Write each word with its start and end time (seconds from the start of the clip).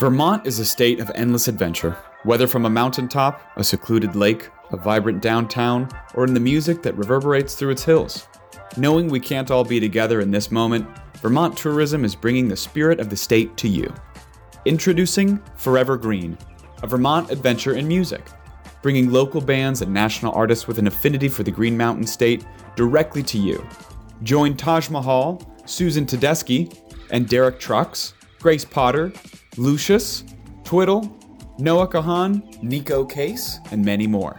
Vermont 0.00 0.44
is 0.44 0.58
a 0.58 0.64
state 0.64 0.98
of 0.98 1.12
endless 1.14 1.46
adventure, 1.46 1.96
whether 2.24 2.48
from 2.48 2.64
a 2.64 2.70
mountaintop, 2.70 3.40
a 3.56 3.62
secluded 3.62 4.16
lake, 4.16 4.48
a 4.72 4.76
vibrant 4.76 5.22
downtown, 5.22 5.88
or 6.14 6.24
in 6.24 6.34
the 6.34 6.40
music 6.40 6.82
that 6.82 6.96
reverberates 6.96 7.54
through 7.54 7.70
its 7.70 7.84
hills. 7.84 8.26
Knowing 8.76 9.08
we 9.08 9.20
can't 9.20 9.52
all 9.52 9.62
be 9.62 9.78
together 9.78 10.20
in 10.20 10.32
this 10.32 10.50
moment, 10.50 10.84
Vermont 11.18 11.56
Tourism 11.56 12.04
is 12.04 12.16
bringing 12.16 12.48
the 12.48 12.56
spirit 12.56 12.98
of 12.98 13.08
the 13.08 13.16
state 13.16 13.56
to 13.56 13.68
you. 13.68 13.94
Introducing 14.64 15.40
Forever 15.54 15.96
Green, 15.96 16.36
a 16.82 16.88
Vermont 16.88 17.30
adventure 17.30 17.76
in 17.76 17.86
music, 17.86 18.26
bringing 18.82 19.12
local 19.12 19.40
bands 19.40 19.80
and 19.80 19.94
national 19.94 20.34
artists 20.34 20.66
with 20.66 20.80
an 20.80 20.88
affinity 20.88 21.28
for 21.28 21.44
the 21.44 21.52
Green 21.52 21.76
Mountain 21.76 22.08
State 22.08 22.44
directly 22.74 23.22
to 23.22 23.38
you. 23.38 23.64
Join 24.24 24.56
Taj 24.56 24.90
Mahal, 24.90 25.40
Susan 25.66 26.04
Tedeschi, 26.04 26.76
and 27.12 27.28
Derek 27.28 27.60
Trucks, 27.60 28.14
Grace 28.40 28.64
Potter, 28.64 29.12
Lucius, 29.56 30.24
Twiddle, 30.64 31.16
Noah 31.58 31.88
Kahan, 31.88 32.62
Nico 32.62 33.04
Case, 33.04 33.60
and 33.70 33.84
many 33.84 34.06
more. 34.06 34.38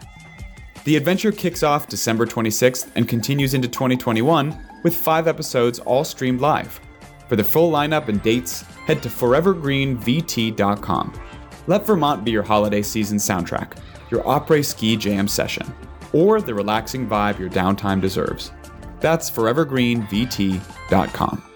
The 0.84 0.98
adventure 0.98 1.32
kicks 1.32 1.62
off 1.64 1.88
December 1.88 2.26
26th 2.26 2.92
and 2.96 3.08
continues 3.08 3.54
into 3.54 3.68
2021 3.68 4.58
with 4.84 4.96
five 4.96 5.28
episodes 5.28 5.78
all 5.80 6.04
streamed 6.04 6.42
live. 6.42 6.80
For 7.28 7.36
the 7.36 7.44
full 7.44 7.72
lineup 7.72 8.08
and 8.08 8.22
dates, 8.22 8.62
head 8.86 9.02
to 9.02 9.10
forevergreenvt.com. 9.10 11.22
Let 11.68 11.88
Vermont 11.88 12.24
be 12.24 12.30
your 12.32 12.44
holiday 12.44 12.84
season 12.84 13.18
soundtrack, 13.18 13.78
your 14.12 14.28
opera 14.28 14.64
ski 14.64 14.96
jam 14.96 15.28
session, 15.28 15.74
or 16.14 16.40
the 16.40 16.54
relaxing 16.54 17.08
vibe 17.08 17.40
your 17.40 17.50
downtime 17.50 18.00
deserves. 18.00 18.52
That's 19.00 19.32
forevergreenvt.com. 19.32 21.55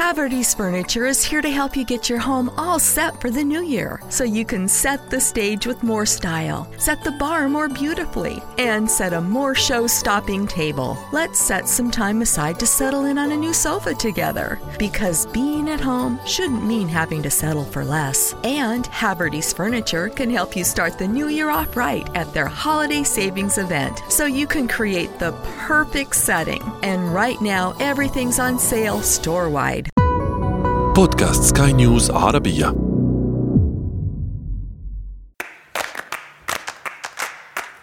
Haverty's 0.00 0.54
Furniture 0.54 1.04
is 1.04 1.22
here 1.22 1.42
to 1.42 1.50
help 1.50 1.76
you 1.76 1.84
get 1.84 2.08
your 2.08 2.18
home 2.18 2.50
all 2.56 2.78
set 2.78 3.20
for 3.20 3.28
the 3.30 3.44
new 3.44 3.62
year 3.62 4.00
so 4.08 4.24
you 4.24 4.46
can 4.46 4.66
set 4.66 5.10
the 5.10 5.20
stage 5.20 5.66
with 5.66 5.82
more 5.82 6.06
style, 6.06 6.66
set 6.78 7.04
the 7.04 7.10
bar 7.12 7.50
more 7.50 7.68
beautifully, 7.68 8.42
and 8.56 8.90
set 8.90 9.12
a 9.12 9.20
more 9.20 9.54
show 9.54 9.86
stopping 9.86 10.46
table. 10.46 10.96
Let's 11.12 11.38
set 11.38 11.68
some 11.68 11.90
time 11.90 12.22
aside 12.22 12.58
to 12.60 12.66
settle 12.66 13.04
in 13.04 13.18
on 13.18 13.32
a 13.32 13.36
new 13.36 13.52
sofa 13.52 13.92
together 13.92 14.58
because 14.78 15.26
being 15.26 15.68
at 15.68 15.82
home 15.82 16.18
shouldn't 16.24 16.66
mean 16.66 16.88
having 16.88 17.22
to 17.22 17.30
settle 17.30 17.64
for 17.64 17.84
less. 17.84 18.34
And 18.42 18.86
Haverty's 18.86 19.52
Furniture 19.52 20.08
can 20.08 20.30
help 20.30 20.56
you 20.56 20.64
start 20.64 20.98
the 20.98 21.06
new 21.06 21.28
year 21.28 21.50
off 21.50 21.76
right 21.76 22.08
at 22.16 22.32
their 22.32 22.46
holiday 22.46 23.02
savings 23.02 23.58
event 23.58 24.00
so 24.08 24.24
you 24.24 24.46
can 24.46 24.66
create 24.66 25.18
the 25.18 25.32
perfect 25.58 26.16
setting. 26.16 26.62
And 26.82 27.12
right 27.12 27.40
now, 27.42 27.74
everything's 27.80 28.38
on 28.38 28.58
sale 28.58 29.02
store 29.02 29.50
wide. 29.50 29.89
بودكاست 31.00 31.56
سكاي 31.56 31.72
نيوز 31.72 32.10
عربية. 32.10 32.74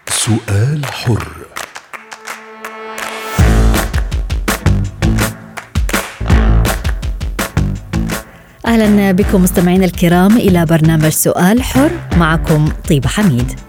سؤال 0.09 0.85
حر. 0.85 1.27
أهلا 8.65 9.11
بكم 9.11 9.43
مستمعينا 9.43 9.85
الكرام 9.85 10.37
إلى 10.37 10.65
برنامج 10.65 11.09
سؤال 11.09 11.63
حر. 11.63 11.91
معكم 12.17 12.69
طيبه 12.89 13.09
حميد. 13.09 13.59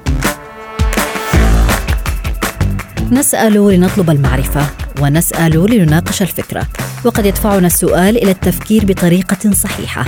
نسأل 3.10 3.52
لنطلب 3.52 4.10
المعرفة. 4.10 4.88
ونسأل 5.00 5.70
لنناقش 5.70 6.22
الفكرة. 6.22 6.66
وقد 7.04 7.27
يدفعنا 7.27 7.66
السؤال 7.66 8.22
إلى 8.22 8.30
التفكير 8.30 8.84
بطريقة 8.84 9.52
صحيحة. 9.52 10.04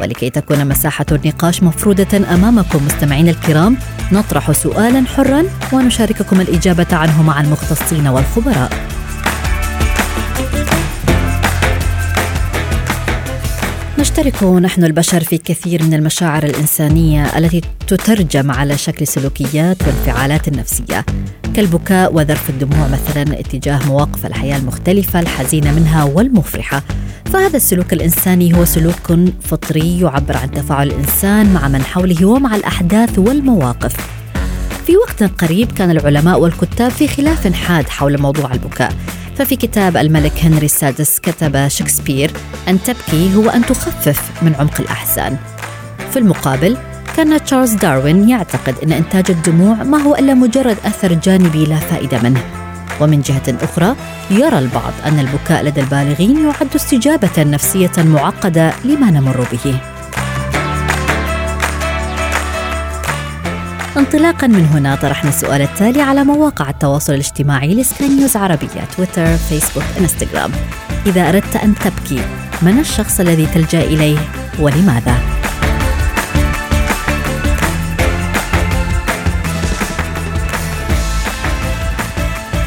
ولكي 0.00 0.30
تكون 0.30 0.68
مساحة 0.68 1.06
النقاش 1.12 1.62
مفروده 1.62 2.34
أمامكم 2.34 2.86
مستمعينا 2.86 3.30
الكرام 3.30 3.76
نطرح 4.12 4.52
سؤالا 4.52 5.04
حرا 5.06 5.44
ونشارككم 5.72 6.40
الإجابة 6.40 6.96
عنه 6.96 7.22
مع 7.22 7.40
المختصين 7.40 8.08
والخبراء. 8.08 8.95
نشترك 13.98 14.42
نحن 14.42 14.84
البشر 14.84 15.24
في 15.24 15.38
كثير 15.38 15.82
من 15.82 15.94
المشاعر 15.94 16.44
الإنسانية 16.44 17.38
التي 17.38 17.60
تترجم 17.86 18.50
على 18.50 18.78
شكل 18.78 19.06
سلوكيات 19.06 19.76
وانفعالات 19.82 20.48
نفسية. 20.48 21.04
كالبكاء 21.54 22.14
وذرف 22.14 22.50
الدموع 22.50 22.88
مثلا 22.88 23.40
اتجاه 23.40 23.86
مواقف 23.86 24.26
الحياة 24.26 24.56
المختلفة 24.56 25.20
الحزينة 25.20 25.72
منها 25.72 26.04
والمفرحة. 26.04 26.82
فهذا 27.32 27.56
السلوك 27.56 27.92
الإنساني 27.92 28.54
هو 28.58 28.64
سلوك 28.64 29.12
فطري 29.42 30.00
يعبر 30.00 30.36
عن 30.36 30.50
تفاعل 30.50 30.88
الإنسان 30.88 31.52
مع 31.52 31.68
من 31.68 31.82
حوله 31.82 32.26
ومع 32.26 32.56
الأحداث 32.56 33.18
والمواقف. 33.18 33.96
في 34.86 34.96
وقت 34.96 35.22
قريب 35.22 35.72
كان 35.72 35.90
العلماء 35.90 36.40
والكتاب 36.40 36.90
في 36.90 37.08
خلاف 37.08 37.52
حاد 37.52 37.88
حول 37.88 38.20
موضوع 38.20 38.52
البكاء. 38.52 38.92
ففي 39.36 39.56
كتاب 39.56 39.96
الملك 39.96 40.32
هنري 40.44 40.66
السادس 40.66 41.18
كتب 41.18 41.68
شكسبير 41.68 42.30
أن 42.68 42.82
تبكي 42.82 43.34
هو 43.34 43.50
أن 43.50 43.66
تخفف 43.66 44.42
من 44.42 44.54
عمق 44.54 44.80
الأحزان 44.80 45.36
في 46.10 46.18
المقابل 46.18 46.76
كان 47.16 47.44
تشارلز 47.44 47.74
داروين 47.74 48.28
يعتقد 48.28 48.74
أن 48.82 48.92
إنتاج 48.92 49.30
الدموع 49.30 49.74
ما 49.74 50.02
هو 50.02 50.14
إلا 50.14 50.34
مجرد 50.34 50.76
أثر 50.84 51.12
جانبي 51.12 51.64
لا 51.64 51.76
فائدة 51.76 52.22
منه. 52.22 52.42
ومن 53.00 53.20
جهة 53.20 53.56
أخرى 53.62 53.96
يرى 54.30 54.58
البعض 54.58 54.92
أن 55.04 55.18
البكاء 55.18 55.64
لدى 55.64 55.80
البالغين 55.80 56.44
يعد 56.44 56.74
استجابة 56.74 57.42
نفسية 57.42 57.92
معقدة 57.98 58.72
لما 58.84 59.10
نمر 59.10 59.46
به. 59.52 59.80
انطلاقا 63.96 64.46
من 64.46 64.64
هنا 64.64 64.94
طرحنا 64.94 65.30
السؤال 65.30 65.62
التالي 65.62 66.02
على 66.02 66.24
مواقع 66.24 66.70
التواصل 66.70 67.12
الاجتماعي 67.12 67.74
لسكاي 67.74 68.08
نيوز 68.08 68.36
عربية 68.36 68.84
تويتر 68.96 69.36
فيسبوك 69.36 69.84
إنستغرام 70.00 70.50
إذا 71.06 71.28
أردت 71.28 71.56
أن 71.56 71.74
تبكي 71.74 72.20
من 72.62 72.78
الشخص 72.78 73.20
الذي 73.20 73.46
تلجأ 73.46 73.80
إليه 73.80 74.18
ولماذا؟ 74.58 75.16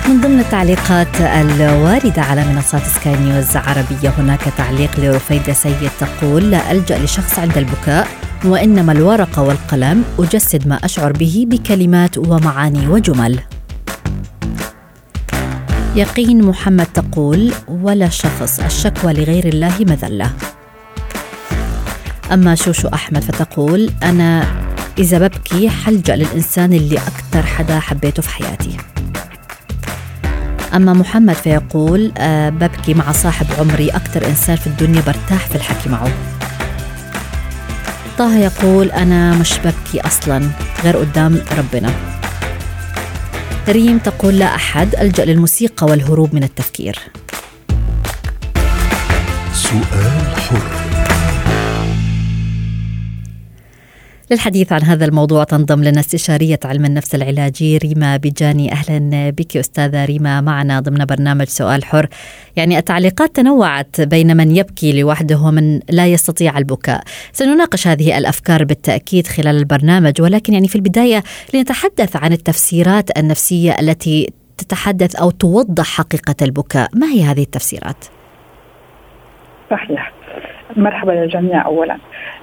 من 0.08 0.22
ضمن 0.22 0.40
التعليقات 0.40 1.22
الواردة 1.22 2.22
على 2.22 2.44
منصات 2.44 2.82
سكاي 2.82 3.16
نيوز 3.16 3.58
عربية 3.58 4.10
هناك 4.18 4.42
تعليق 4.58 5.00
لرفيدة 5.00 5.54
سيد 5.54 5.90
تقول 6.00 6.52
لا 6.52 6.72
ألجأ 6.72 6.98
لشخص 6.98 7.40
عند 7.40 7.58
البكاء 7.58 8.08
وإنما 8.46 8.92
الورقة 8.92 9.42
والقلم 9.42 10.04
أجسد 10.20 10.68
ما 10.68 10.76
أشعر 10.76 11.12
به 11.12 11.46
بكلمات 11.48 12.18
ومعاني 12.18 12.88
وجمل. 12.88 13.40
يقين 15.96 16.44
محمد 16.44 16.86
تقول 16.86 17.54
ولا 17.68 18.10
شخص 18.10 18.60
الشكوى 18.60 19.14
لغير 19.14 19.48
الله 19.48 19.74
مذلة. 19.80 20.32
أما 22.34 22.56
شوشو 22.56 22.88
أحمد 22.88 23.24
فتقول 23.24 23.92
أنا 24.04 24.46
إذا 24.98 25.18
ببكي 25.18 25.70
حلجأ 25.70 26.16
للإنسان 26.16 26.74
اللي 26.74 26.98
أكثر 26.98 27.44
حدا 27.46 27.80
حبيته 27.80 28.22
في 28.22 28.30
حياتي. 28.30 28.78
أما 30.76 30.94
محمد 30.94 31.36
فيقول 31.36 32.12
أه 32.18 32.50
ببكي 32.50 32.94
مع 32.94 33.12
صاحب 33.12 33.46
عمري 33.60 33.90
أكثر 33.90 34.28
إنسان 34.28 34.56
في 34.56 34.68
الدنيا 34.68 35.02
برتاح 35.02 35.48
في 35.48 35.56
الحكي 35.56 35.90
معه. 35.90 36.12
طه 38.20 38.38
يقول 38.38 38.92
أنا 38.92 39.34
مش 39.34 39.60
ببكي 39.60 40.02
أصلا 40.08 40.50
غير 40.84 40.98
قدام 40.98 41.42
ربنا. 41.58 41.94
ريم 43.70 43.98
تقول 43.98 44.40
لا 44.40 44.56
أحد 44.56 44.96
ألجأ 44.96 45.26
للموسيقى 45.26 45.86
والهروب 45.88 46.34
من 46.34 46.44
التفكير. 46.44 47.00
سؤال 49.54 50.29
للحديث 54.32 54.74
عن 54.74 54.84
هذا 54.84 55.06
الموضوع 55.06 55.44
تنضم 55.44 55.84
لنا 55.84 56.00
استشارية 56.00 56.60
علم 56.66 56.86
النفس 56.86 57.16
العلاجي 57.16 57.78
ريما 57.78 58.18
بجاني 58.18 58.72
أهلا 58.72 59.30
بك 59.30 59.58
أستاذة 59.58 60.06
ريما 60.06 60.42
معنا 60.42 60.80
ضمن 60.80 61.06
برنامج 61.06 61.46
سؤال 61.46 61.86
حر. 61.86 62.08
يعني 62.56 62.78
التعليقات 62.78 63.36
تنوعت 63.36 64.02
بين 64.02 64.38
من 64.38 64.56
يبكي 64.56 65.02
لوحده 65.02 65.40
ومن 65.40 65.80
لا 65.90 66.08
يستطيع 66.08 66.58
البكاء. 66.58 67.04
سنناقش 67.32 67.88
هذه 67.88 68.18
الأفكار 68.18 68.64
بالتأكيد 68.64 69.28
خلال 69.28 69.58
البرنامج 69.58 70.22
ولكن 70.22 70.54
يعني 70.54 70.68
في 70.68 70.76
البداية 70.76 71.24
لنتحدث 71.54 72.16
عن 72.16 72.34
التفسيرات 72.34 73.18
النفسية 73.18 73.80
التي 73.80 74.34
تتحدث 74.58 75.16
أو 75.16 75.32
توضح 75.32 75.86
حقيقة 75.86 76.36
البكاء. 76.42 76.90
ما 76.96 77.08
هي 77.08 77.24
هذه 77.24 77.42
التفسيرات؟ 77.42 78.06
صحيح. 79.72 80.19
مرحبا 80.78 81.12
للجميع 81.12 81.66
اولا. 81.66 81.98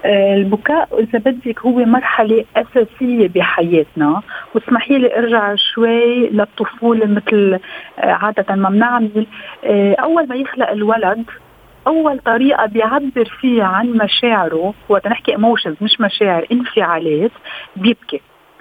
البكاء 0.04 0.88
إذا 1.00 1.18
بدك 1.18 1.60
هو 1.60 1.78
مرحلة 1.78 2.44
أساسية 2.56 3.28
بحياتنا. 3.28 4.22
واسمحي 4.54 4.98
لي 4.98 5.18
أرجع 5.18 5.54
شوي 5.54 6.28
للطفولة 6.28 7.06
مثل 7.06 7.58
عادة 7.98 8.54
ما 8.54 8.70
بنعمل. 8.70 9.26
أول 10.00 10.28
ما 10.28 10.34
يخلق 10.34 10.70
الولد 10.70 11.24
أول 11.86 12.18
طريقة 12.18 12.66
بيعبر 12.66 13.24
فيها 13.40 13.64
عن 13.64 13.86
مشاعره 13.86 14.74
وقت 14.88 15.06
نحكي 15.06 15.32
ايموشنز 15.32 15.76
مش 15.80 16.00
مشاعر 16.00 16.46
انفعالات 16.52 17.30
بيبكي. 17.76 18.20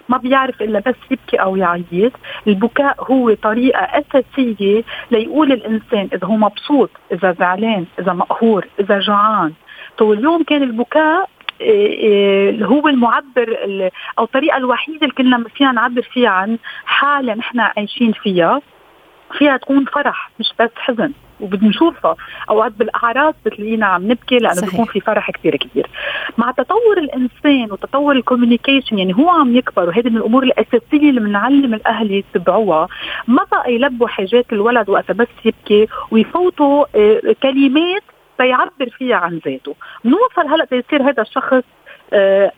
ما 0.10 0.18
بيعرف 0.18 0.62
إلا 0.62 0.80
بس 0.80 0.96
يبكي 1.12 1.38
أو 1.38 1.56
يعيط. 1.56 2.12
البكاء 2.48 3.12
هو 3.12 3.34
طريقة 3.34 3.80
أساسية 3.80 4.84
ليقول 5.12 5.52
الإنسان 5.52 6.10
إذا 6.13 6.28
هو 6.28 6.36
مبسوط 6.36 6.90
إذا 7.12 7.36
زعلان 7.40 7.86
إذا 8.00 8.13
مقهور 8.13 8.68
إذا 8.80 9.00
جوعان 9.00 9.54
تو 9.98 10.13
اليوم 10.13 10.44
كان 10.44 10.63
البكاء 10.63 11.30
إيه، 11.62 11.98
إيه، 11.98 12.66
هو 12.66 12.88
المعبر 12.88 13.57
أو 14.19 14.24
الطريقة 14.24 14.57
الوحيدة 14.57 15.00
اللي 15.02 15.13
كنا 15.13 15.44
فينا 15.56 15.72
نعبر 15.72 16.02
فيها 16.02 16.30
عن 16.30 16.57
حالة 16.86 17.34
نحن 17.34 17.60
عايشين 17.60 18.12
فيها. 18.12 18.62
فيها 19.38 19.57
تكون 19.57 19.86
فرح 19.86 20.31
مش 20.40 20.54
بس 20.60 20.69
حزن. 20.78 21.12
وبنشوفها 21.40 22.16
أوقات 22.50 22.72
بالأعراس 22.72 23.36
بتلاقينا 23.46 23.86
عم 23.86 24.12
نبكي 24.12 24.38
لأنه 24.38 24.54
صحيح. 24.54 24.70
بيكون 24.72 24.86
في 24.86 25.00
فرح 25.00 25.32
كثير 25.32 25.56
كبير 25.56 25.88
مع 26.38 26.52
تطور 26.52 26.98
الإنسان 26.98 27.72
وتطور 27.72 28.16
ال 28.16 28.21
communication 28.21 28.98
يعني 29.00 29.16
هو 29.16 29.30
عم 29.30 29.56
يكبر 29.56 29.88
وهذه 29.90 30.10
من 30.10 30.18
الأمور 30.18 30.44
الأساسية 30.44 31.10
اللي 31.10 31.20
بنعلم 31.20 31.74
الأهل 31.74 32.12
يتبعوها 32.12 32.88
ما 33.28 33.44
بقى 33.52 33.74
يلبوا 33.74 34.08
حاجات 34.08 34.54
الولد 34.54 34.90
وقت 34.90 35.12
بس 35.12 35.28
يبكي 35.46 35.88
ويفوتوا 36.12 36.86
آه، 36.96 37.36
كلمات 37.44 38.04
تيعبر 38.38 38.90
فيها 38.98 39.16
عن 39.16 39.42
ذاته. 39.46 39.76
نوصل 40.06 40.48
هلأ 40.54 40.66
تيصير 40.66 41.10
هذا 41.10 41.22
الشخص 41.22 41.64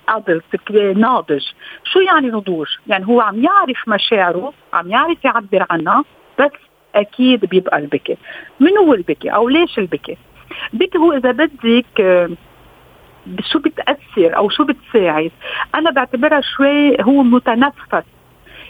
adult 0.10 0.44
آه 0.76 0.94
ناضج. 0.94 1.44
شو 1.84 2.00
يعني 2.00 2.28
نضوج؟ 2.28 2.68
يعني 2.88 3.08
هو 3.08 3.22
عم 3.22 3.44
يعرف 3.44 3.78
مشاعره 3.88 4.54
عم 4.74 4.90
يعرف 4.90 5.26
يعبر 5.26 5.66
عنها 5.70 6.04
بس 6.40 6.52
أكيد 6.96 7.46
بيبقى 7.46 7.78
البكي. 7.78 8.18
من 8.60 8.78
هو 8.78 8.94
البكي 8.94 9.30
أو 9.30 9.50
ليش 9.50 9.80
البكي؟ 9.80 10.18
البكي 10.74 10.98
هو 10.98 11.14
إذا 11.14 11.32
بدك 11.32 12.02
آه، 12.02 12.30
شو 13.52 13.60
بتأثر 13.60 14.38
أو 14.38 14.50
شو 14.50 14.64
بتساعد؟ 14.64 15.32
أنا 15.76 15.92
بعتبرها 15.92 16.42
شوي 16.42 17.02
هو 17.02 17.24
متنفس. 17.24 18.06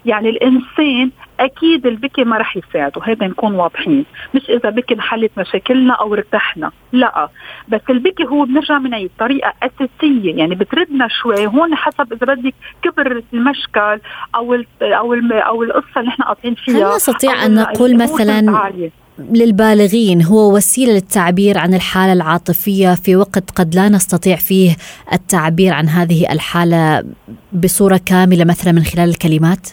يعني 0.05 0.29
الإنسان 0.29 1.11
أكيد 1.39 1.85
البكي 1.85 2.23
ما 2.23 2.37
رح 2.37 2.57
يساعده. 2.57 3.01
هذا 3.03 3.27
نكون 3.27 3.53
واضحين. 3.55 4.05
مش 4.35 4.49
إذا 4.49 4.69
بكي 4.69 4.93
انحلت 4.93 5.31
مشاكلنا 5.37 5.93
أو 5.93 6.13
ارتحنا. 6.13 6.71
لا. 6.91 7.29
بس 7.67 7.81
البكي 7.89 8.25
هو 8.25 8.45
بنرجع 8.45 8.79
من 8.79 9.09
طريقة 9.19 9.53
أساسية. 9.63 10.35
يعني 10.35 10.55
بتردنا 10.55 11.07
شوي. 11.07 11.47
هون 11.47 11.75
حسب 11.75 12.13
إذا 12.13 12.33
بدك 12.33 12.53
كبر 12.81 13.23
المشكل 13.33 13.99
أو 14.35 14.53
ال 14.53 14.65
أو 14.81 15.13
ال 15.13 15.33
أو 15.33 15.63
القصة 15.63 15.97
اللي 15.97 16.07
نحن 16.07 16.23
قاطعين 16.23 16.55
فيها 16.55 16.91
هل 16.91 16.95
نستطيع 16.95 17.45
أن 17.45 17.55
نقول 17.55 17.97
مثلا 17.97 18.71
للبالغين 19.19 20.23
هو 20.23 20.55
وسيلة 20.55 20.93
للتعبير 20.93 21.57
عن 21.57 21.73
الحالة 21.73 22.13
العاطفية 22.13 22.95
في 22.95 23.15
وقت 23.15 23.51
قد 23.51 23.75
لا 23.75 23.89
نستطيع 23.89 24.35
فيه 24.35 24.75
التعبير 25.13 25.73
عن 25.73 25.89
هذه 25.89 26.31
الحالة 26.31 27.03
بصورة 27.53 27.99
كاملة 28.05 28.45
مثلا 28.45 28.71
من 28.71 28.83
خلال 28.83 29.09
الكلمات؟ 29.09 29.67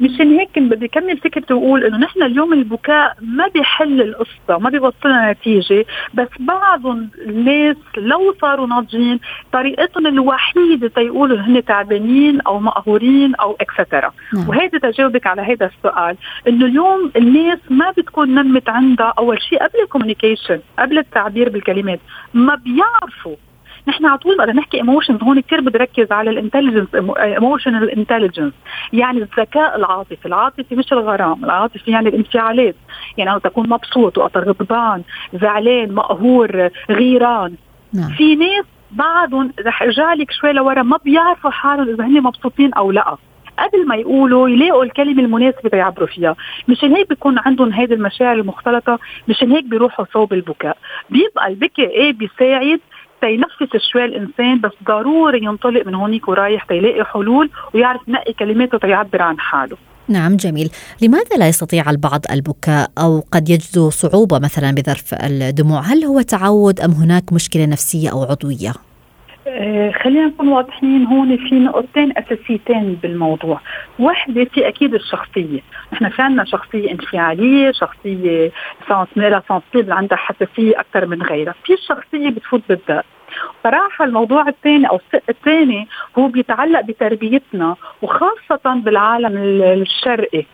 مشان 0.00 0.38
هيك 0.38 0.58
بدي 0.58 0.88
كمل 0.88 1.18
فكرتي 1.18 1.54
وأقول 1.54 1.84
إنه 1.84 1.96
نحن 1.96 2.22
اليوم 2.22 2.52
البكاء 2.52 3.16
ما 3.20 3.48
بيحل 3.48 4.00
القصة 4.00 4.58
ما 4.58 4.70
بيوصلنا 4.70 5.32
نتيجة 5.32 5.84
بس 6.14 6.28
بعض 6.40 6.86
الناس 6.86 7.76
لو 7.96 8.34
صاروا 8.40 8.66
ناضجين 8.66 9.20
طريقتهم 9.52 10.06
الوحيدة 10.06 10.88
تيقولوا 10.88 11.38
هن 11.38 11.64
تعبانين 11.64 12.40
أو 12.40 12.60
مقهورين 12.60 13.34
أو 13.34 13.56
اكسترا 13.60 14.12
نعم. 14.34 14.48
وهذا 14.48 14.78
تجاوبك 14.78 15.26
على 15.26 15.42
هذا 15.42 15.70
السؤال 15.76 16.16
إنه 16.48 16.66
اليوم 16.66 17.10
الناس 17.16 17.58
ما 17.70 17.90
بتكون 17.90 18.34
نمت 18.34 18.68
عندها 18.68 19.14
أول 19.18 19.42
شيء 19.42 19.58
قبل 19.58 19.80
ال 19.82 19.88
communication 19.88 20.60
قبل 20.78 20.98
التعبير 20.98 21.48
بالكلمات 21.48 22.00
ما 22.34 22.54
بيعرفوا 22.54 23.36
نحن 23.88 24.06
على 24.06 24.18
طول 24.18 24.36
بدنا 24.38 24.52
نحكي 24.52 24.76
emotions 24.76 25.22
هون 25.22 25.40
كثير 25.40 25.60
بدي 25.60 25.78
ركز 25.78 26.12
على 26.12 26.30
ال 26.30 26.35
intelligence 26.35 26.88
emotional 27.18 27.90
intelligence 27.90 28.52
يعني 28.92 29.18
الذكاء 29.18 29.76
العاطفي 29.76 30.26
العاطفي 30.26 30.74
مش 30.76 30.92
الغرام 30.92 31.44
العاطفي 31.44 31.90
يعني 31.90 32.08
الانفعالات. 32.08 32.74
يعني 33.18 33.30
أنا 33.30 33.38
تكون 33.38 33.68
مبسوط 33.68 34.18
وقت 34.18 34.36
غضبان 34.36 35.02
زعلان 35.34 35.94
مقهور 35.94 36.68
غيران. 36.90 37.54
نعم. 37.92 38.10
في 38.10 38.36
ناس 38.36 38.64
بعدهم 38.90 39.52
رح 39.66 39.82
ارجع 39.82 40.12
لك 40.14 40.30
شوي 40.30 40.52
لورا 40.52 40.82
ما 40.82 40.98
بيعرفوا 41.04 41.50
حالهم 41.50 41.88
إذا 41.88 42.04
هن 42.04 42.22
مبسوطين 42.22 42.74
أو 42.74 42.90
لأ. 42.90 43.16
قبل 43.58 43.86
ما 43.86 43.96
يقولوا 43.96 44.48
يلاقوا 44.48 44.84
الكلمة 44.84 45.22
المناسبة 45.22 45.70
ليعبروا 45.72 46.06
فيها. 46.06 46.36
مشان 46.68 46.96
هيك 46.96 47.08
بيكون 47.08 47.38
عندهم 47.38 47.72
هيدي 47.72 47.94
المشاعر 47.94 48.34
المختلطة 48.34 48.98
مشان 49.28 49.52
هيك 49.52 49.64
بيروحوا 49.64 50.04
صوب 50.12 50.32
البكاء. 50.32 50.76
بيبقى 51.10 51.48
البكاء 51.48 51.90
إيه 51.90 52.12
بيساعد؟ 52.12 52.80
تينفس 53.20 53.76
شوي 53.92 54.04
الانسان 54.04 54.60
بس 54.60 54.72
ضروري 54.86 55.44
ينطلق 55.44 55.86
من 55.86 55.94
هونيك 55.94 56.28
ورايح 56.28 56.64
تيلاقي 56.64 57.04
حلول 57.04 57.50
ويعرف 57.74 58.00
ينقي 58.08 58.32
كلماته 58.32 58.78
تيعبر 58.78 59.22
عن 59.22 59.38
حاله. 59.38 59.76
نعم 60.08 60.36
جميل. 60.36 60.70
لماذا 61.02 61.36
لا 61.36 61.48
يستطيع 61.48 61.90
البعض 61.90 62.20
البكاء 62.30 62.90
أو 62.98 63.24
قد 63.32 63.48
يجدوا 63.48 63.90
صعوبة 63.90 64.38
مثلا 64.38 64.70
بظرف 64.70 65.14
الدموع؟ 65.14 65.80
هل 65.80 66.04
هو 66.04 66.20
تعود 66.20 66.80
أم 66.80 66.90
هناك 66.90 67.32
مشكلة 67.32 67.66
نفسية 67.66 68.12
أو 68.12 68.22
عضوية؟ 68.22 68.72
آه 69.60 69.90
خلينا 69.90 70.26
نكون 70.26 70.48
واضحين 70.48 71.06
هون 71.06 71.36
في 71.36 71.54
نقطتين 71.54 72.12
أساسيتين 72.18 72.98
بالموضوع، 73.02 73.60
واحدة 73.98 74.44
في 74.44 74.68
أكيد 74.68 74.94
الشخصية، 74.94 75.60
نحن 75.92 76.08
في 76.08 76.22
عندنا 76.22 76.44
شخصية 76.44 76.90
انفعالية، 76.90 77.72
شخصية 77.72 78.52
سنسبيبل 79.48 79.92
عندها 79.92 80.18
حساسية 80.18 80.80
أكثر 80.80 81.06
من 81.06 81.22
غيرها، 81.22 81.54
في 81.64 81.72
الشخصية 81.72 82.30
بتفوت 82.30 82.62
بالذات 82.68 83.04
صراحة 83.64 84.04
الموضوع 84.04 84.48
الثاني 84.48 84.88
أو 84.88 84.96
الشق 84.96 85.22
الثاني 85.28 85.88
هو 86.18 86.28
بيتعلق 86.28 86.80
بتربيتنا 86.80 87.76
وخاصة 88.02 88.60
بالعالم 88.64 89.36
الشرقي. 89.62 90.44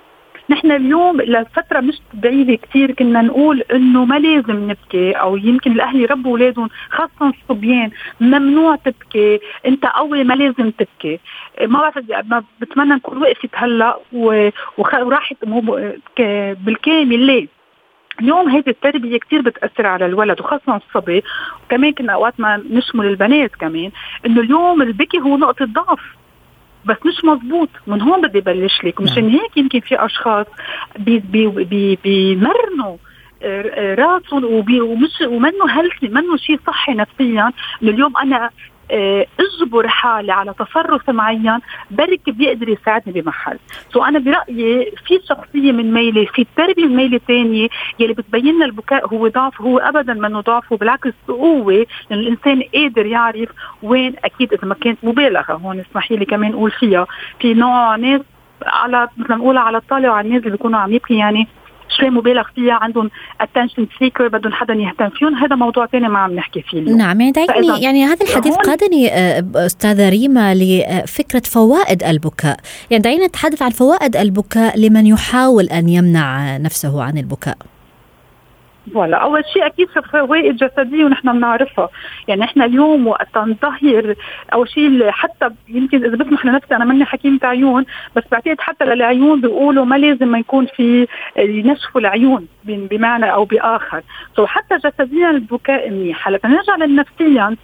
نحن 0.50 0.72
اليوم 0.72 1.20
لفترة 1.20 1.80
مش 1.80 1.98
بعيدة 2.14 2.54
كثير 2.54 2.92
كنا 2.92 3.22
نقول 3.22 3.60
إنه 3.60 4.04
ما 4.04 4.18
لازم 4.18 4.70
نبكي 4.70 5.12
أو 5.12 5.36
يمكن 5.36 5.72
الأهل 5.72 6.00
يربوا 6.00 6.30
أولادهم 6.30 6.68
خاصة 6.90 7.32
الصبيان. 7.42 7.90
ممنوع 8.20 8.76
تبكي. 8.76 9.40
أنت 9.66 9.86
قوي 9.86 10.24
ما 10.24 10.34
لازم 10.34 10.70
تبكي. 10.70 11.20
ما 11.62 11.80
بعرف 11.80 12.44
بتمنى 12.60 12.94
نكون 12.94 13.22
وقفت 13.22 13.50
هلأ 13.54 13.96
وراحت 14.78 15.36
بالكامل. 16.64 17.18
ليه؟ 17.18 17.48
اليوم 18.20 18.48
هيدي 18.48 18.70
التربية 18.70 19.18
كتير 19.18 19.42
بتأثر 19.42 19.86
على 19.86 20.06
الولد 20.06 20.40
وخاصة 20.40 20.76
الصبي. 20.76 21.22
وكمان 21.64 21.92
كنا 21.92 22.12
أوقات 22.12 22.40
ما 22.40 22.62
نشمل 22.70 23.06
البنات 23.06 23.50
كمان. 23.54 23.90
إنه 24.26 24.40
اليوم 24.40 24.82
البكي 24.82 25.20
هو 25.20 25.36
نقطة 25.36 25.64
ضعف. 25.64 26.00
بس 26.86 26.96
مش 27.06 27.24
مزبوط 27.24 27.68
من 27.86 28.00
هون 28.02 28.20
بدي 28.28 28.40
بلش 28.40 28.84
لك. 28.84 29.00
مشان 29.00 29.24
نعم. 29.24 29.32
هيك 29.32 29.56
يمكن 29.56 29.80
في 29.80 30.04
أشخاص 30.04 30.46
بي 30.98 31.18
بي 31.18 31.46
بي 31.46 31.98
بيمرنوا 32.04 32.96
آه، 33.42 33.94
راسهم 33.94 34.44
ومش 34.44 35.20
ومنه 35.26 35.70
healthy 35.70 36.08
منه 36.08 36.36
شيء 36.36 36.58
صحي 36.66 36.92
نفسيا. 36.92 37.52
انه 37.82 37.90
اليوم 37.90 38.16
أنا 38.16 38.50
اجبر 38.90 39.88
حالي 39.88 40.32
على 40.32 40.54
تصرف 40.58 41.10
معين 41.10 41.58
بركي 41.90 42.30
بيقدر 42.30 42.68
يساعدني 42.68 43.20
بمحل. 43.20 43.58
so 43.92 44.04
أنا 44.04 44.18
برأيي 44.18 44.92
في 45.06 45.20
شخصية 45.28 45.72
من 45.72 45.92
ميلة 45.92 46.26
في 46.26 46.42
التربيه 46.42 46.86
من 46.86 46.96
ميلة 46.96 47.20
ثانية 47.28 47.68
يلي 47.98 48.12
بتبين 48.12 48.54
لنا 48.54 48.64
البكاء 48.64 49.08
هو 49.14 49.28
ضعف 49.28 49.60
هو 49.60 49.78
ابدا 49.78 50.14
منه 50.14 50.40
ضعف 50.40 50.72
هو 50.72 50.76
بالعكس 50.76 51.12
قوة 51.28 51.86
لأن 52.10 52.18
الإنسان 52.18 52.62
قادر 52.74 53.06
يعرف 53.06 53.48
وين 53.82 54.14
أكيد 54.24 54.52
إذا 54.52 54.68
ما 54.68 54.74
كانت 54.74 54.98
مبالغة. 55.02 55.52
هون 55.52 55.80
اسمحي 55.80 56.16
لي 56.16 56.24
كمان 56.24 56.52
أقول 56.52 56.70
فيها. 56.70 57.06
في 57.40 57.54
نوع 57.54 57.96
ناس 57.96 58.20
على 58.66 59.08
مثل 59.16 59.30
ما 59.30 59.36
نقول 59.36 59.56
على 59.56 59.78
الطالع 59.78 60.10
وعلى 60.10 60.28
الناس 60.28 60.40
اللي 60.40 60.50
بيكونوا 60.50 60.80
عم 60.80 60.92
يبكي 60.92 61.16
يعني 61.16 61.48
شوي 61.96 62.10
مبالغ 62.10 62.42
فيها 62.54 62.74
عندهم 62.74 63.10
attention 63.40 63.86
seeker 63.98 64.28
بدهم 64.28 64.52
حدا 64.52 64.74
يهتم 64.74 65.08
فيهم. 65.08 65.34
هذا 65.34 65.56
موضوع 65.56 65.86
ثاني 65.86 66.08
ما 66.08 66.18
عم 66.18 66.32
نحكي 66.32 66.62
فيه 66.62 66.80
نعم 66.80 67.20
يعني 67.20 67.82
يعني 67.82 68.04
هذا 68.04 68.26
الحديث 68.26 68.54
قادني 68.54 69.08
آه، 69.12 69.44
أستاذة 69.54 70.08
ريما 70.08 70.54
لفكرة 70.54 71.42
فوائد 71.44 72.04
البكاء. 72.04 72.56
يعني 72.90 73.02
دعينا 73.02 73.26
نتحدث 73.26 73.62
عن 73.62 73.70
فوائد 73.70 74.16
البكاء 74.16 74.78
لمن 74.78 75.06
يحاول 75.06 75.64
أن 75.64 75.88
يمنع 75.88 76.56
نفسه 76.56 77.02
عن 77.02 77.18
البكاء. 77.18 77.56
voilà. 78.94 79.16
أول 79.16 79.44
شيء 79.52 79.66
أكيد 79.66 79.88
في 79.88 80.02
فوائد 80.02 80.56
جسديه 80.56 81.04
ونحن 81.04 81.32
بنعرفها. 81.32 81.88
يعني 82.28 82.44
إحنا 82.44 82.64
اليوم 82.64 83.06
وقت 83.06 83.38
نظهر 83.38 84.14
أول 84.52 84.68
شيء 84.68 85.10
حتى 85.10 85.50
يمكن 85.68 86.04
إذا 86.04 86.16
بسمح 86.16 86.46
لنفسي 86.46 86.76
أنا 86.76 86.84
ماني 86.84 87.04
حكيمه 87.04 87.38
عيون 87.42 87.84
بس 88.16 88.22
بعتقد 88.32 88.60
حتى 88.60 88.84
للعيون 88.84 89.40
بيقولوا 89.40 89.84
ما 89.84 89.96
لازم 89.98 90.28
ما 90.28 90.38
يكون 90.38 90.66
في 90.66 91.06
ينشفوا 91.38 92.00
العيون 92.00 92.46
بمعنى 92.64 93.32
أو 93.32 93.44
بآخر. 93.44 94.02
سو 94.36 94.46
حتى 94.46 94.76
جسديا 94.76 95.30
البكاء 95.30 95.90
منيح. 95.90 96.28
هلأ 96.28 96.40
نرجع 96.44 96.76
للنفسيا 96.76 97.56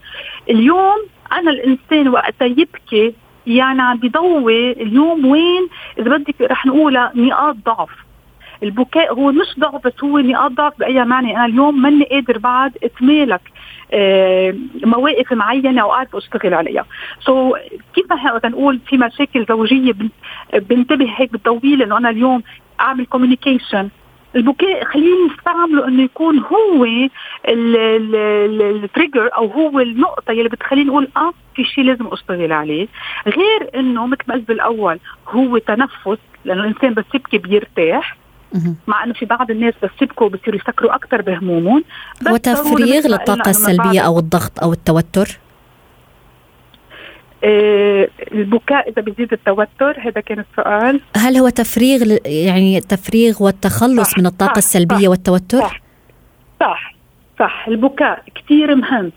اليوم 0.50 0.96
أنا 1.32 1.50
الإنسان 1.50 2.08
وقت 2.08 2.40
يبكي 2.40 3.14
يعني 3.46 3.82
عم 3.82 3.98
بضوي 3.98 4.72
اليوم 4.72 5.26
وين؟ 5.26 5.68
إذا 5.98 6.16
بدك 6.16 6.40
رح 6.40 6.66
نقولها 6.66 7.12
نقاط 7.14 7.56
ضعف. 7.66 7.90
البكاء 8.62 9.14
هو 9.14 9.32
مش 9.32 9.58
ضعف 9.58 9.86
بس 9.86 10.04
هو 10.04 10.18
نقاط 10.18 10.52
ضعف 10.52 10.78
بأي 10.78 11.04
معنى. 11.04 11.36
أنا 11.36 11.46
اليوم 11.46 11.82
ماني 11.82 12.04
قادر 12.04 12.38
بعد 12.38 12.78
اتمالك 12.82 13.40
آه، 13.92 14.54
مواقف 14.84 15.32
معينة 15.32 15.86
واعرف 15.86 16.16
اشتغل 16.16 16.54
عليها. 16.54 16.86
so 17.20 17.54
so, 17.54 17.58
كيف 17.94 18.12
ما 18.12 18.40
نقول 18.44 18.80
في 18.86 18.98
مشاكل 18.98 19.46
زوجية 19.48 19.92
بنتبه 20.54 21.14
هيك 21.16 21.32
بالطويل 21.32 21.82
إنه 21.82 21.98
أنا 21.98 22.10
اليوم 22.10 22.42
أعمل 22.80 23.06
communication 23.06 23.88
البكاء 24.36 24.84
خلينا 24.84 25.26
نستعمله 25.26 25.88
إنه 25.88 26.02
يكون 26.02 26.38
هو 26.38 26.86
ال 27.48 27.71
trigger 27.71 29.30
أو 29.36 29.46
هو 29.46 29.80
النقطة 29.80 30.32
يلي 30.32 30.48
بتخليني 30.48 30.88
نقول 30.88 31.08
آه 31.16 31.32
في 31.54 31.64
شيء 31.64 31.84
لازم 31.84 32.06
أشتغل 32.06 32.52
عليه. 32.52 32.88
غير 33.26 33.70
إنه 33.74 34.06
مثل 34.06 34.22
ما 34.28 34.34
قلت 34.34 34.48
بالأول 34.48 34.98
هو 35.28 35.58
تنفس 35.58 36.18
لأنه 36.44 36.60
الإنسان 36.60 36.94
بس 36.94 37.04
يبكي 37.14 37.38
بيرتاح. 37.38 38.16
مع 38.86 39.04
إنه 39.04 39.14
في 39.14 39.26
بعض 39.26 39.50
الناس 39.50 39.74
بس 39.82 39.90
يبكوا 40.02 40.28
بصيروا 40.28 40.60
يفكروا 40.60 40.94
أكثر 40.94 41.22
بهمومهم 41.22 41.84
وتفريغ 42.30 43.06
للطاقة 43.06 43.50
السلبية 43.50 44.00
أو 44.00 44.18
الضغط 44.18 44.62
أو 44.62 44.72
التوتر؟ 44.72 45.38
آه، 47.44 48.08
البكاء 48.32 48.88
إذا 48.88 49.02
بيزيد 49.02 49.32
التوتر 49.32 50.00
هذا 50.00 50.20
كان 50.20 50.44
السؤال. 50.50 51.00
هل 51.16 51.36
هو 51.36 51.48
تفريغ 51.48 52.18
يعني 52.26 52.78
التفريغ 52.78 53.42
والتخلص 53.42 54.10
صح 54.10 54.18
من 54.18 54.26
الطاقة 54.26 54.52
صح 54.52 54.56
السلبية 54.56 55.06
صح 55.06 55.10
والتوتر؟ 55.10 55.58
صح 55.58 55.82
صح 56.60 56.94
صح. 57.38 57.64
البكاء 57.68 58.22
كثير 58.34 58.74
مهم. 58.74 59.12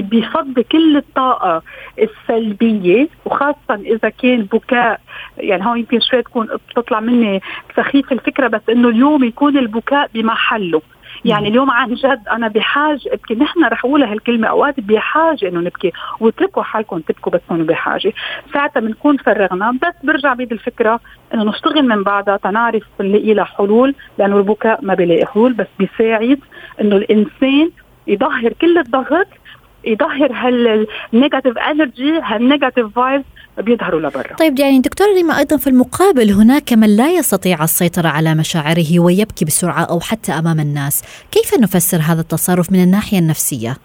بيفضي 0.00 0.62
كل 0.62 0.96
الطاقة 0.96 1.62
السلبية 1.98 3.08
وخاصة 3.24 3.74
إذا 3.74 4.08
كان 4.08 4.42
بكاء 4.42 5.00
يعني 5.38 5.66
هون 5.66 5.78
يمكن 5.78 6.00
شوي 6.00 6.22
تكون 6.22 6.48
بتطلع 6.70 7.00
مني 7.00 7.40
سخيف 7.76 8.12
الفكرة 8.12 8.48
بس 8.48 8.60
إنه 8.70 8.88
اليوم 8.88 9.24
يكون 9.24 9.58
البكاء 9.58 10.10
بمحله. 10.14 10.82
يعني 11.24 11.48
اليوم 11.48 11.70
عن 11.70 11.94
جد 11.94 12.20
أنا 12.30 12.48
بحاجه 12.48 13.00
ابكي 13.12 13.34
نحن 13.34 13.64
رح 13.64 13.84
أقولها 13.84 14.12
هالكلمة 14.12 14.48
أوقات 14.48 14.80
بحاجة 14.80 15.48
إنه 15.48 15.60
نبكي. 15.60 15.92
واتركوا 16.20 16.62
حالكم 16.62 16.98
تبكوا 16.98 17.32
بس 17.32 17.40
تكونوا 17.40 17.66
بحاجة. 17.66 18.12
ساعتها 18.52 18.80
بنكون 18.80 19.16
فرغنا. 19.16 19.70
بس 19.70 20.06
برجع 20.06 20.34
بيد 20.34 20.52
الفكرة 20.52 21.00
إنه 21.34 21.44
نشتغل 21.44 21.88
من 21.88 22.02
بعدها 22.02 22.36
تنعرف 22.36 22.82
نلاقي 23.00 23.34
لها 23.34 23.44
حلول 23.44 23.94
لأنه 24.18 24.36
البكاء 24.36 24.84
ما 24.84 24.94
بيلاقي 24.94 25.26
حلول 25.26 25.52
بس 25.52 25.66
بيساعد 25.78 26.38
إنه 26.80 26.96
الإنسان 26.96 27.70
يظهر 28.10 28.52
كل 28.60 28.78
الضغط 28.78 29.26
يظهر 29.84 30.32
هال 30.32 30.57
negative 30.57 31.58
energy 31.58 32.20
هال 32.22 32.35
negative 32.35 32.86
vibes 32.96 33.24
بيظهروا 33.58 34.00
لبرا. 34.00 34.34
طيب 34.38 34.58
يعني 34.58 34.80
دكتور 34.80 35.06
ريما 35.14 35.38
أيضا 35.38 35.56
في 35.56 35.66
المقابل 35.66 36.30
هناك 36.30 36.72
من 36.72 36.96
لا 36.96 37.10
يستطيع 37.10 37.64
السيطرة 37.64 38.08
على 38.08 38.34
مشاعره 38.34 39.00
ويبكي 39.00 39.44
بسرعة 39.44 39.84
أو 39.84 40.00
حتى 40.00 40.32
أمام 40.32 40.60
الناس 40.60 41.02
كيف 41.30 41.60
نفسر 41.60 42.00
هذا 42.00 42.20
التصرف 42.20 42.72
من 42.72 42.82
الناحية 42.82 43.18
النفسية؟ 43.18 43.76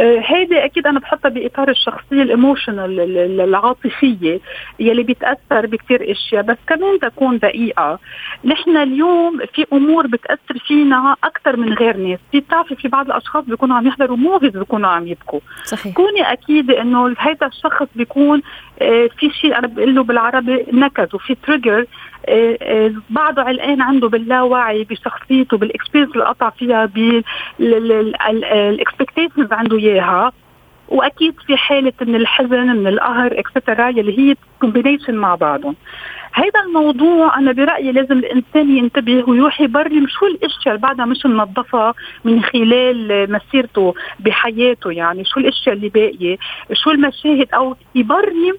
هيدي 0.00 0.64
أكيد 0.64 0.86
أنا 0.86 1.00
بحطها 1.00 1.28
بإطار 1.28 1.68
الشخصية 1.70 2.22
ال 2.22 2.30
emotional 2.30 3.00
العاطفية 3.40 4.40
يلي 4.80 5.02
بيتاثر 5.02 5.66
بكثير 5.66 6.10
إشياء 6.10 6.42
بس 6.42 6.56
كمان 6.66 6.98
تكون 6.98 7.38
دقيقة. 7.38 7.98
نحن 8.44 8.76
اليوم 8.76 9.40
في 9.54 9.66
أمور 9.72 10.06
بتأثر 10.06 10.58
فينا 10.66 11.16
أكثر 11.24 11.56
من 11.56 11.72
غير 11.72 11.96
ناس 11.96 12.18
في 12.32 12.40
بتعرفي 12.40 12.76
في 12.76 12.88
بعض 12.88 13.06
الأشخاص 13.06 13.44
بيكونوا 13.44 13.76
عم 13.76 13.86
يحضروا 13.86 14.16
movies 14.16 14.50
بيكونوا 14.50 14.90
عم 14.90 15.06
يبكوا. 15.06 15.40
صحيح. 15.64 15.94
كوني 15.94 16.32
أكيد 16.32 16.70
إنه 16.70 17.14
هذا 17.18 17.46
الشخص 17.46 17.86
بيكون 17.94 18.42
في 19.18 19.30
شيء 19.40 19.58
أنا 19.58 19.66
بقول 19.66 19.94
له 19.94 20.02
بالعربي 20.02 20.66
نكز 20.72 21.14
وفي 21.14 21.34
trigger 21.34 21.86
آه، 22.28 22.58
آه، 22.62 22.92
بعضه 23.10 23.42
علقان 23.42 23.82
عنده 23.82 24.08
باللاوعي 24.08 24.84
بشخصيته 24.84 25.56
بال 25.56 25.65
experience 25.65 26.12
اللي 26.12 26.24
قطع 26.24 26.50
فيها 26.50 26.86
بال 27.58 27.86
expectations 27.86 29.52
عنده 29.52 29.78
إياها. 29.78 30.32
وأكيد 30.88 31.34
في 31.46 31.56
حالة 31.56 31.92
من 32.00 32.14
الحزن 32.14 32.66
من 32.66 32.86
القهر 32.86 33.38
extra 33.38 33.88
يلي 33.88 34.18
هي 34.18 34.34
combination 34.60 35.14
مع 35.14 35.34
بعضهم. 35.34 35.76
هذا 36.32 36.60
الموضوع 36.66 37.38
أنا 37.38 37.52
برأيي 37.52 37.92
لازم 37.92 38.18
الإنسان 38.18 38.76
ينتبه 38.76 39.24
ويروح 39.28 39.60
يبرم 39.60 40.06
شو 40.08 40.26
الأشياء 40.26 40.74
اللي 40.74 40.78
بعدها 40.78 41.06
مش 41.06 41.26
منظفة 41.26 41.94
من 42.24 42.42
خلال 42.42 43.32
مسيرته 43.32 43.94
بحياته 44.20 44.90
يعني 44.92 45.24
شو 45.24 45.40
الأشياء 45.40 45.74
اللي 45.74 45.88
باقية 45.88 46.36
شو 46.72 46.90
المشاهد 46.90 47.48
أو 47.54 47.76
يبرم 47.94 48.56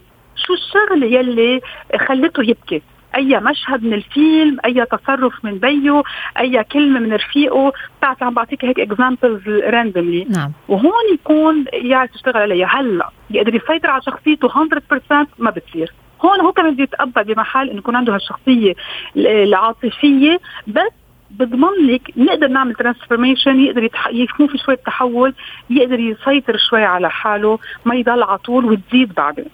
شو 0.48 0.54
الشغلة 0.54 1.08
يلي 1.08 1.62
خلته 2.08 2.44
يبكي؟ 2.44 2.82
أي 3.16 3.40
مشهد 3.40 3.84
من 3.84 3.94
الفيلم 3.94 4.58
أي 4.66 4.86
تصرف 4.86 5.46
من 5.46 5.58
بيو 5.58 6.04
أي 6.40 6.64
كلمة 6.64 7.00
من 7.00 7.14
رفيقه؟ 7.14 7.74
بتعرف 8.00 8.24
عم 8.24 8.34
بعطيك 8.34 8.66
هيك 8.66 8.80
examples 8.80 9.50
randomly 9.50 10.28
نعم. 10.30 10.52
وهون 10.68 11.14
يكون 11.14 11.66
يعرف 11.74 12.16
يشتغل 12.16 12.38
عليها. 12.38 12.68
هلأ 12.68 13.10
يقدر 13.30 13.56
يسيطر 13.56 13.90
على 13.90 14.02
شخصيته 14.02 14.48
100% 14.48 15.28
ما 15.40 15.52
بتصير. 15.52 15.92
هون 16.26 16.42
هو 16.42 16.52
كمان 16.52 16.74
بده 16.74 16.84
يتقبل 16.84 17.24
بمحل 17.24 17.70
إنه 17.70 17.78
يكون 17.78 17.96
عنده 17.96 18.16
هالشخصية 18.16 18.74
العاطفية 19.16 20.40
بس 20.68 20.92
بضمن 21.32 21.88
لك 21.88 22.12
نقدر 22.18 22.48
نعمل 22.48 22.76
ترانسفورميشن 22.76 23.60
يقدر 23.60 23.90
يكون 24.12 24.48
في 24.48 24.58
شوية 24.58 24.76
تحول 24.76 25.34
يقدر 25.70 26.00
يسيطر 26.00 26.58
شوي 26.70 26.84
على 26.84 27.10
حاله 27.10 27.60
ما 27.86 27.96
يضل 27.96 28.24
على 28.24 28.38
طول 28.38 28.66
وتزيد 28.66 29.14
بعدين. 29.14 29.46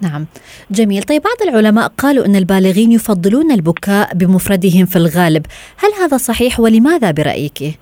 نعم. 0.00 0.26
جميل. 0.70 1.02
طيب 1.02 1.22
بعض 1.22 1.48
العلماء 1.48 1.88
قالوا 1.88 2.26
أن 2.26 2.36
البالغين 2.36 2.92
يفضلون 2.92 3.52
البكاء 3.52 4.14
بمفردهم 4.14 4.86
في 4.86 4.96
الغالب. 4.96 5.46
هل 5.76 5.92
هذا 6.02 6.16
صحيح؟ 6.16 6.60
ولماذا 6.60 7.10
برأيك؟ 7.10 7.78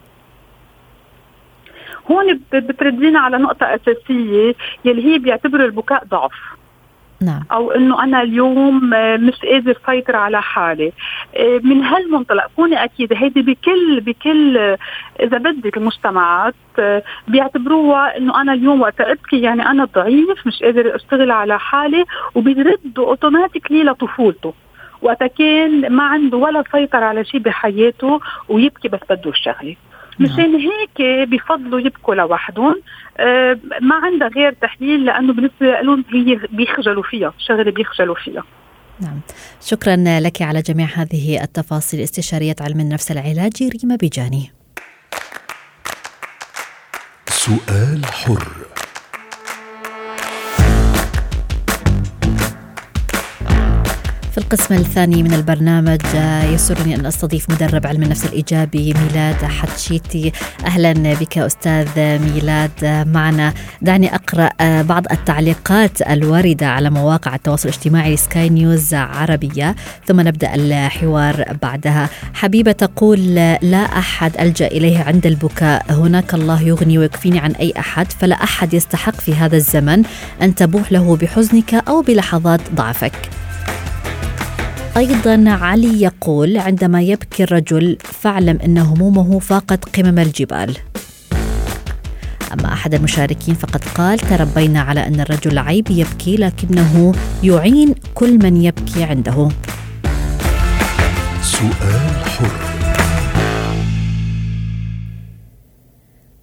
هون 2.11 2.40
بتردينا 2.52 3.21
على 3.21 3.38
نقطة 3.38 3.66
أساسية 3.75 4.54
يلي 4.85 5.04
هي 5.04 5.18
بيعتبروا 5.18 5.66
البكاء 5.66 6.04
ضعف. 6.04 6.33
نعم. 7.25 7.43
أو 7.52 7.71
إنه 7.71 8.02
أنا 8.02 8.23
اليوم 8.23 8.95
آه، 8.95 9.16
مش 9.16 9.35
قادر 9.45 9.78
سيطر 9.87 10.16
على 10.16 10.43
حالي. 10.43 10.93
آه، 11.37 11.61
من 11.64 11.83
هالمنطلق 11.83 12.47
كوني 12.57 12.85
أكيد 12.85 13.12
هيدي 13.12 13.43
بكل 13.43 14.00
بكل 14.00 14.59
آه، 14.59 14.78
إذا 15.21 15.38
بدك 15.38 15.76
المجتمعات 15.76 16.54
بيعتبروها 17.28 18.16
إنه 18.16 18.40
أنا 18.40 18.52
اليوم 18.52 18.81
وقت 18.81 19.00
ابكي 19.00 19.40
يعني 19.40 19.66
أنا 19.66 19.85
ضعيف 19.85 20.47
مش 20.47 20.62
قادر 20.62 20.95
أشتغل 20.95 21.31
على 21.31 21.59
حالي 21.59 22.04
وبيردوا 22.35 23.07
اوتوماتيكلي 23.07 23.85
لطفولته. 23.85 24.54
وقت 25.02 25.25
كان 25.25 25.93
ما 25.93 26.02
عنده 26.02 26.37
ولا 26.37 26.64
سيطر 26.73 27.04
على 27.04 27.25
شيء 27.25 27.40
بحياته 27.40 28.21
ويبكي 28.49 28.88
بس 28.88 29.00
بده 29.11 29.31
الشغله 29.31 29.76
مشان 30.21 30.52
نعم. 30.52 30.61
هيك 30.61 31.28
بفضلوا 31.28 31.80
يبكوا 31.80 32.14
لوحدهم. 32.14 32.83
آه 33.18 33.59
ما 33.80 33.94
عندها 33.94 34.28
غير 34.28 34.52
تحليل 34.52 35.04
لأنه 35.04 35.33
بالنسبة 35.33 35.80
لهم 35.80 36.04
هي 36.12 36.40
بيخجلوا 36.52 37.02
فيها 37.02 37.35
شغلة 37.38 37.71
بيخجلوا 37.71 38.14
فيها. 38.14 38.44
نعم. 39.00 39.21
شكرا 39.62 39.97
لك 40.21 40.42
على 40.42 40.62
جميع 40.62 40.87
هذه 40.94 41.42
التفاصيل. 41.42 42.00
استشارية 42.00 42.56
علم 42.61 42.80
النفس 42.80 43.11
العلاجي 43.11 43.68
ريما 43.68 43.97
بيجاني. 43.97 44.52
سؤال 47.28 48.06
حر. 48.06 48.74
في 54.35 54.41
القسم 54.41 54.75
الثاني 54.75 55.23
من 55.23 55.35
البرنامج 55.35 56.00
يسرني 56.53 56.95
أن 56.95 57.07
أستضيف 57.07 57.50
مدرب 57.50 57.87
علم 57.87 58.03
النفس 58.03 58.25
الإيجابي 58.25 58.95
ميلاد 58.95 59.45
حتشيتي. 59.45 60.33
أهلا 60.67 60.93
بك 60.93 61.38
أستاذ 61.38 61.88
ميلاد. 61.99 63.07
معنا 63.07 63.55
دعني 63.83 64.14
أقرأ 64.14 64.50
بعض 64.83 65.07
التعليقات 65.12 66.03
الواردة 66.03 66.67
على 66.67 66.91
مواقع 66.91 67.35
التواصل 67.35 67.69
الاجتماعي 67.69 68.17
سكاي 68.17 68.49
نيوز 68.49 68.95
عربية 68.95 69.76
ثم 70.07 70.21
نبدأ 70.21 70.55
الحوار 70.55 71.57
بعدها. 71.62 72.09
حبيبة 72.35 72.73
تقول 72.73 73.35
لا 73.62 73.99
أحد 73.99 74.33
ألجأ 74.41 74.67
إليه 74.67 74.99
عند 74.99 75.26
البكاء. 75.26 75.87
هناك 75.93 76.35
الله 76.35 76.62
يغني 76.62 76.99
ويكفيني 76.99 77.38
عن 77.38 77.53
أي 77.53 77.73
أحد 77.79 78.12
فلا 78.12 78.45
أحد 78.45 78.75
يستحق 78.75 79.21
في 79.21 79.35
هذا 79.35 79.57
الزمن 79.57 80.03
أن 80.43 80.55
تبوح 80.55 80.93
له 80.93 81.17
بحزنك 81.17 81.75
أو 81.75 82.03
بلحظات 82.03 82.61
ضعفك. 82.75 83.31
أيضا 84.97 85.45
علي 85.51 86.03
يقول 86.03 86.57
عندما 86.59 87.03
يبكي 87.03 87.43
الرجل 87.45 87.99
فاعلم 88.03 88.59
أن 88.65 88.79
همومه 88.79 89.39
فاقت 89.39 89.97
قمم 89.97 90.19
الجبال. 90.19 90.77
أما 92.53 92.73
أحد 92.73 92.95
المشاركين 92.95 93.55
فقد 93.55 93.85
قال 93.85 94.19
تربينا 94.19 94.81
على 94.81 95.07
أن 95.07 95.21
الرجل 95.21 95.59
عيب 95.59 95.91
يبكي 95.91 96.37
لكنه 96.37 97.13
يعين 97.43 97.95
كل 98.15 98.39
من 98.39 98.63
يبكي 98.63 99.03
عنده. 99.05 99.49
سؤال 101.43 102.25
حر. 102.25 102.74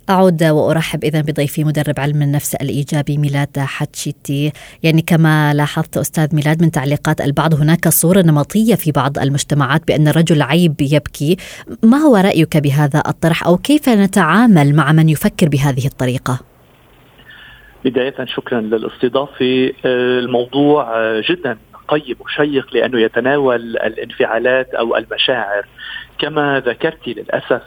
أعود 0.09 0.43
وأرحب 0.43 1.03
إذا 1.03 1.21
بضيفي 1.21 1.63
مدرب 1.63 1.99
علم 1.99 2.21
النفس 2.21 2.55
الإيجابي 2.55 3.17
ميلاد 3.17 3.59
حتشيتي. 3.59 4.51
يعني 4.83 5.01
كما 5.01 5.53
لاحظت 5.53 5.97
أستاذ 5.97 6.35
ميلاد 6.35 6.63
من 6.63 6.71
تعليقات 6.71 7.21
البعض 7.21 7.53
هناك 7.53 7.87
صورة 7.87 8.21
نمطية 8.21 8.75
في 8.75 8.91
بعض 8.91 9.19
المجتمعات 9.19 9.87
بأن 9.87 10.07
الرجل 10.07 10.41
عيب 10.41 10.75
يبكي. 10.81 11.37
ما 11.83 11.97
هو 11.97 12.15
رأيك 12.15 12.57
بهذا 12.57 13.03
الطرح 13.07 13.47
أو 13.47 13.57
كيف 13.57 13.89
نتعامل 13.89 14.75
مع 14.75 14.91
من 14.91 15.09
يفكر 15.09 15.49
بهذه 15.49 15.85
الطريقة؟ 15.85 16.39
بداية 17.85 18.25
شكرا 18.25 18.61
للاستضافة. 18.61 19.71
الموضوع 19.85 20.93
جدا 21.29 21.57
قيم 21.87 22.15
وشيق 22.19 22.73
لأنه 22.73 22.99
يتناول 22.99 23.77
الانفعالات 23.77 24.73
أو 24.73 24.97
المشاعر. 24.97 25.65
كما 26.19 26.63
ذكرت 26.65 27.07
للأسف 27.07 27.61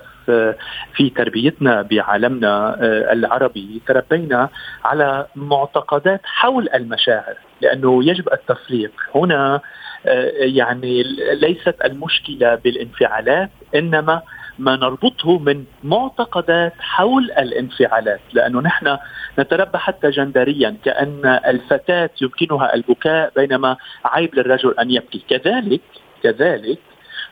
في 0.94 1.10
تربيتنا 1.16 1.82
بعالمنا 1.82 2.76
آه، 2.80 3.12
العربي 3.12 3.82
تربينا 3.86 4.48
على 4.84 5.26
معتقدات 5.36 6.20
حول 6.24 6.68
المشاعر 6.74 7.34
لأنه 7.60 8.04
يجب 8.04 8.32
التفريق. 8.32 8.92
هنا 9.14 9.60
آه، 10.06 10.30
يعني 10.38 11.02
ليست 11.40 11.76
المشكلة 11.84 12.54
بالانفعالات 12.54 13.50
إنما 13.74 14.22
ما 14.58 14.76
نربطه 14.76 15.38
من 15.38 15.64
معتقدات 15.84 16.72
حول 16.78 17.24
الانفعالات. 17.24 18.20
لأنه 18.32 18.60
نحن 18.60 18.96
نتربى 19.38 19.78
حتى 19.78 20.10
جندريا 20.10 20.76
كأن 20.84 21.40
الفتاة 21.46 22.10
يمكنها 22.22 22.74
البكاء 22.74 23.32
بينما 23.36 23.76
عيب 24.04 24.34
للرجل 24.34 24.74
أن 24.78 24.90
يبكي. 24.90 25.24
كذلك 25.28 25.80
كذلك 26.22 26.78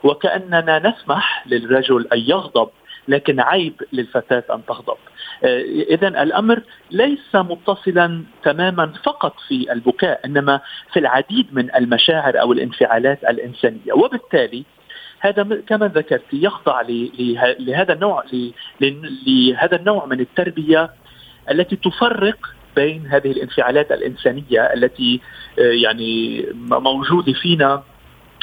وكأننا 0.03 0.79
نسمح 0.79 1.47
للرجل 1.47 2.07
أن 2.13 2.19
يغضب 2.19 2.69
لكن 3.07 3.39
عيب 3.39 3.73
للفتاة 3.93 4.43
أن 4.55 4.65
تغضب. 4.65 4.97
آه، 5.43 5.61
إذا 5.89 6.07
الأمر 6.07 6.61
ليس 6.91 7.35
متصلا 7.35 8.23
تماما 8.43 8.93
فقط 9.03 9.35
في 9.47 9.71
البكاء 9.71 10.19
إنما 10.25 10.59
في 10.93 10.99
العديد 10.99 11.47
من 11.51 11.75
المشاعر 11.75 12.41
أو 12.41 12.53
الانفعالات 12.53 13.23
الإنسانية. 13.23 13.93
وبالتالي 13.93 14.63
هذا 15.19 15.61
كما 15.67 15.87
ذكرت 15.87 16.33
يخضع 16.33 16.81
لهذا 17.59 17.93
النوع 17.93 18.23
لهذا 19.27 19.75
النوع 19.75 20.05
من 20.05 20.19
التربية 20.19 20.89
التي 21.51 21.75
تفرق 21.75 22.37
بين 22.75 23.07
هذه 23.07 23.31
الانفعالات 23.31 23.91
الإنسانية 23.91 24.61
التي 24.73 25.21
آه، 25.59 25.61
يعني 25.61 26.45
موجوده 26.61 27.33
فينا 27.33 27.83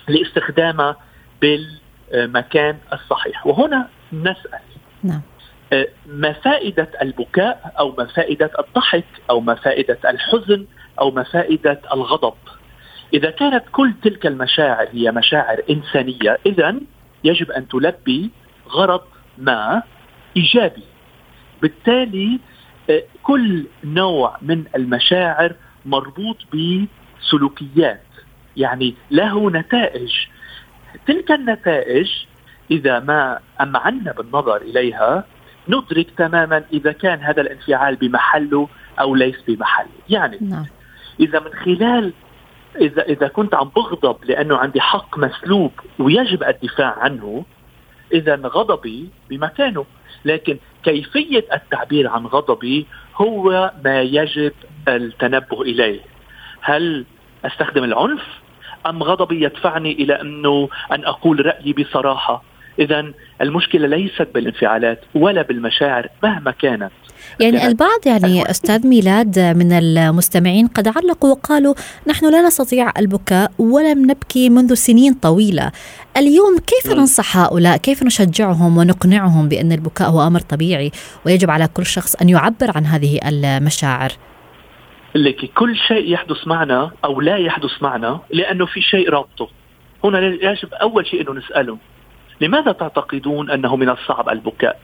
لاستخدامها 0.08 0.96
بالمكان 1.40 2.76
الصحيح. 2.92 3.46
وهنا 3.46 3.88
نسأل. 4.12 4.60
نعم. 5.04 5.20
آه، 5.72 5.88
ما 6.06 6.32
فائدة 6.32 6.88
البكاء 7.02 7.74
أو 7.78 7.94
ما 7.98 8.04
فائدة 8.04 8.50
الضحك 8.58 9.04
أو 9.30 9.40
ما 9.40 9.54
فائدة 9.54 9.98
الحزن 10.04 10.66
أو 11.00 11.10
ما 11.10 11.22
فائدة 11.22 11.80
الغضب؟ 11.92 12.34
إذا 13.14 13.30
كانت 13.30 13.64
كل 13.72 13.92
تلك 14.02 14.26
المشاعر 14.26 14.88
هي 14.92 15.10
مشاعر 15.10 15.62
إنسانية 15.70 16.38
إذا 16.46 16.80
يجب 17.24 17.50
أن 17.50 17.68
تلبي 17.68 18.30
غرض 18.68 19.02
ما 19.38 19.82
إيجابي. 20.36 20.84
بالتالي 21.62 22.40
آه، 22.90 23.02
كل 23.22 23.66
نوع 23.84 24.38
من 24.42 24.64
المشاعر 24.76 25.54
مربوط 25.84 26.36
بسلوكيات 26.52 28.02
يعني 28.56 28.94
له 29.10 29.50
نتائج. 29.50 30.12
تلك 31.06 31.30
النتائج 31.32 32.10
إذا 32.70 33.00
ما 33.00 33.38
أمعنا 33.60 34.12
بالنظر 34.12 34.56
إليها 34.56 35.24
ندرك 35.68 36.06
تماما 36.16 36.64
إذا 36.72 36.92
كان 36.92 37.18
هذا 37.18 37.40
الانفعال 37.40 37.96
بمحله 37.96 38.68
أو 39.00 39.14
ليس 39.14 39.42
بمحله، 39.48 39.88
يعني 40.08 40.38
نعم. 40.40 40.66
إذا 41.20 41.40
من 41.40 41.52
خلال 41.64 42.12
إذا 42.80 43.02
إذا 43.02 43.28
كنت 43.28 43.54
عم 43.54 43.68
بغضب 43.76 44.24
لأنه 44.24 44.56
عندي 44.56 44.80
حق 44.80 45.18
مسلوب 45.18 45.72
ويجب 45.98 46.42
الدفاع 46.42 46.98
عنه 46.98 47.44
إذا 48.12 48.36
غضبي 48.36 49.08
بمكانه، 49.30 49.84
لكن 50.24 50.58
كيفية 50.82 51.44
التعبير 51.52 52.08
عن 52.08 52.26
غضبي 52.26 52.86
هو 53.16 53.72
ما 53.84 54.00
يجب 54.00 54.52
التنبه 54.88 55.62
إليه. 55.62 56.00
هل 56.60 57.04
أستخدم 57.44 57.84
العنف 57.84 58.22
أم 58.86 59.02
غضبي 59.02 59.44
يدفعني 59.44 59.92
إلى 59.92 60.20
أنه 60.20 60.68
أن 60.92 61.04
أقول 61.04 61.46
رأيي 61.46 61.72
بصراحة 61.72 62.42
إذا 62.80 63.12
المشكلة 63.40 63.86
ليست 63.86 64.28
بالانفعالات 64.34 65.00
ولا 65.14 65.42
بالمشاعر 65.42 66.08
مهما 66.22 66.50
كانت. 66.50 66.90
يعني 67.40 67.66
البعض 67.66 68.06
يعني 68.06 68.50
أستاذ 68.50 68.86
ميلاد 68.86 69.38
من 69.38 69.72
المستمعين 69.72 70.66
قد 70.66 70.88
علقوا 70.88 71.30
وقالوا 71.30 71.74
نحن 72.06 72.32
لا 72.32 72.46
نستطيع 72.46 72.92
البكاء 72.98 73.52
ولم 73.58 74.10
نبكي 74.10 74.50
منذ 74.50 74.74
سنين 74.74 75.14
طويلة. 75.14 75.72
اليوم 76.16 76.58
كيف 76.58 76.92
ننصح 76.92 77.36
هؤلاء؟ 77.36 77.76
كيف 77.76 78.02
نشجعهم 78.02 78.78
ونقنعهم 78.78 79.48
بأن 79.48 79.72
البكاء 79.72 80.10
هو 80.10 80.26
أمر 80.26 80.40
طبيعي 80.40 80.90
ويجب 81.26 81.50
على 81.50 81.68
كل 81.74 81.86
شخص 81.86 82.14
أن 82.14 82.28
يعبر 82.28 82.70
عن 82.76 82.86
هذه 82.86 83.20
المشاعر؟ 83.28 84.12
لك 85.14 85.50
كل 85.54 85.76
شيء 85.76 86.12
يحدث 86.12 86.46
معنا 86.46 86.90
أو 87.04 87.20
لا 87.20 87.36
يحدث 87.36 87.82
معنا 87.82 88.20
لأنه 88.30 88.66
في 88.66 88.80
شيء 88.80 89.10
رابطه. 89.10 89.48
هنا 90.04 90.18
يجب 90.20 90.74
أول 90.74 91.06
شيء 91.06 91.20
إنه 91.20 91.32
نسأله. 91.32 91.78
لماذا 92.40 92.72
تعتقدون 92.72 93.50
أنه 93.50 93.76
من 93.76 93.88
الصعب 93.88 94.28
البكاء؟ 94.28 94.80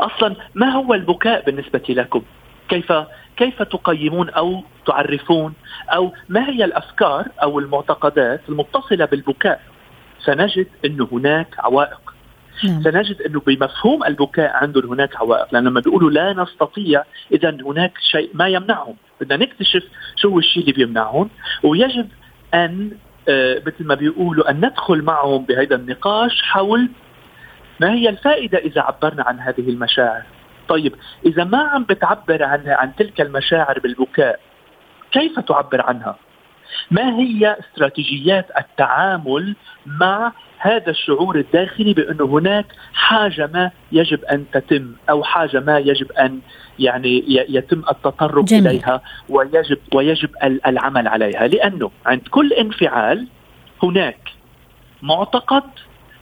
أصلا 0.00 0.36
ما 0.54 0.68
هو 0.68 0.94
البكاء 0.94 1.44
بالنسبة 1.44 1.82
لكم؟ 1.88 2.22
كيف 2.68 2.92
كيف 3.36 3.62
تقيمون 3.62 4.30
أو 4.30 4.64
تعرفون 4.86 5.54
أو 5.88 6.12
ما 6.28 6.48
هي 6.48 6.64
الأفكار 6.64 7.26
أو 7.42 7.58
المعتقدات 7.58 8.40
المتصلة 8.48 9.04
بالبكاء؟ 9.04 9.60
سنجد 10.24 10.66
انه 10.84 11.08
هناك 11.12 11.54
عوائق 11.58 12.12
نعم. 12.64 12.82
سنجد 12.82 13.22
انه 13.22 13.40
بمفهوم 13.40 14.04
البكاء 14.04 14.56
عندهم 14.56 14.92
هناك 14.92 15.16
عوائق 15.16 15.46
لأن 15.52 15.64
لما 15.64 15.80
بيقولوا 15.80 16.10
لا 16.10 16.32
نستطيع 16.32 17.04
اذا 17.32 17.56
هناك 17.66 17.92
شيء 18.10 18.30
ما 18.34 18.48
يمنعهم 18.48 18.94
بدنا 19.20 19.44
نكتشف 19.44 19.82
شو 20.16 20.38
الشيء 20.38 20.62
اللي 20.62 20.72
بيمنعهم 20.72 21.30
ويجب 21.62 22.08
أن 22.54 22.90
مثل 23.66 23.86
ما 23.86 23.94
بيقولوا 23.94 24.50
أن 24.50 24.56
ندخل 24.56 25.02
معهم 25.02 25.44
بهذا 25.44 25.76
النقاش 25.76 26.42
حول 26.42 26.90
ما 27.80 27.92
هي 27.92 28.08
الفائدة 28.08 28.58
إذا 28.58 28.80
عبرنا 28.80 29.22
عن 29.22 29.40
هذه 29.40 29.68
المشاعر. 29.70 30.22
طيب 30.68 30.94
إذا 31.26 31.44
ما 31.44 31.58
عم 31.58 31.84
بتعبر 31.84 32.42
عن 32.42 32.62
عن 32.66 32.94
تلك 32.96 33.20
المشاعر 33.20 33.78
بالبكاء 33.78 34.40
كيف 35.12 35.40
تعبر 35.40 35.82
عنها؟ 35.82 36.16
ما 36.90 37.18
هي 37.18 37.56
استراتيجيات 37.60 38.48
التعامل 38.58 39.56
مع 39.86 40.32
هذا 40.62 40.90
الشعور 40.90 41.36
الداخلي 41.36 41.92
بانه 41.92 42.24
هناك 42.24 42.66
حاجة 42.92 43.50
ما 43.54 43.70
يجب 43.92 44.24
أن 44.24 44.44
تتم 44.52 44.92
أو 45.10 45.24
حاجة 45.24 45.60
ما 45.60 45.78
يجب 45.78 46.12
أن 46.12 46.40
يعني 46.78 47.24
يتم 47.28 47.82
التطرق 47.90 48.44
جميل. 48.44 48.66
إليها 48.66 49.00
ويجب 49.28 49.78
ويجب 49.94 50.30
العمل 50.44 51.08
عليها. 51.08 51.46
لأنه 51.46 51.90
عند 52.06 52.20
كل 52.30 52.52
انفعال 52.52 53.26
هناك 53.82 54.28
معتقد 55.02 55.62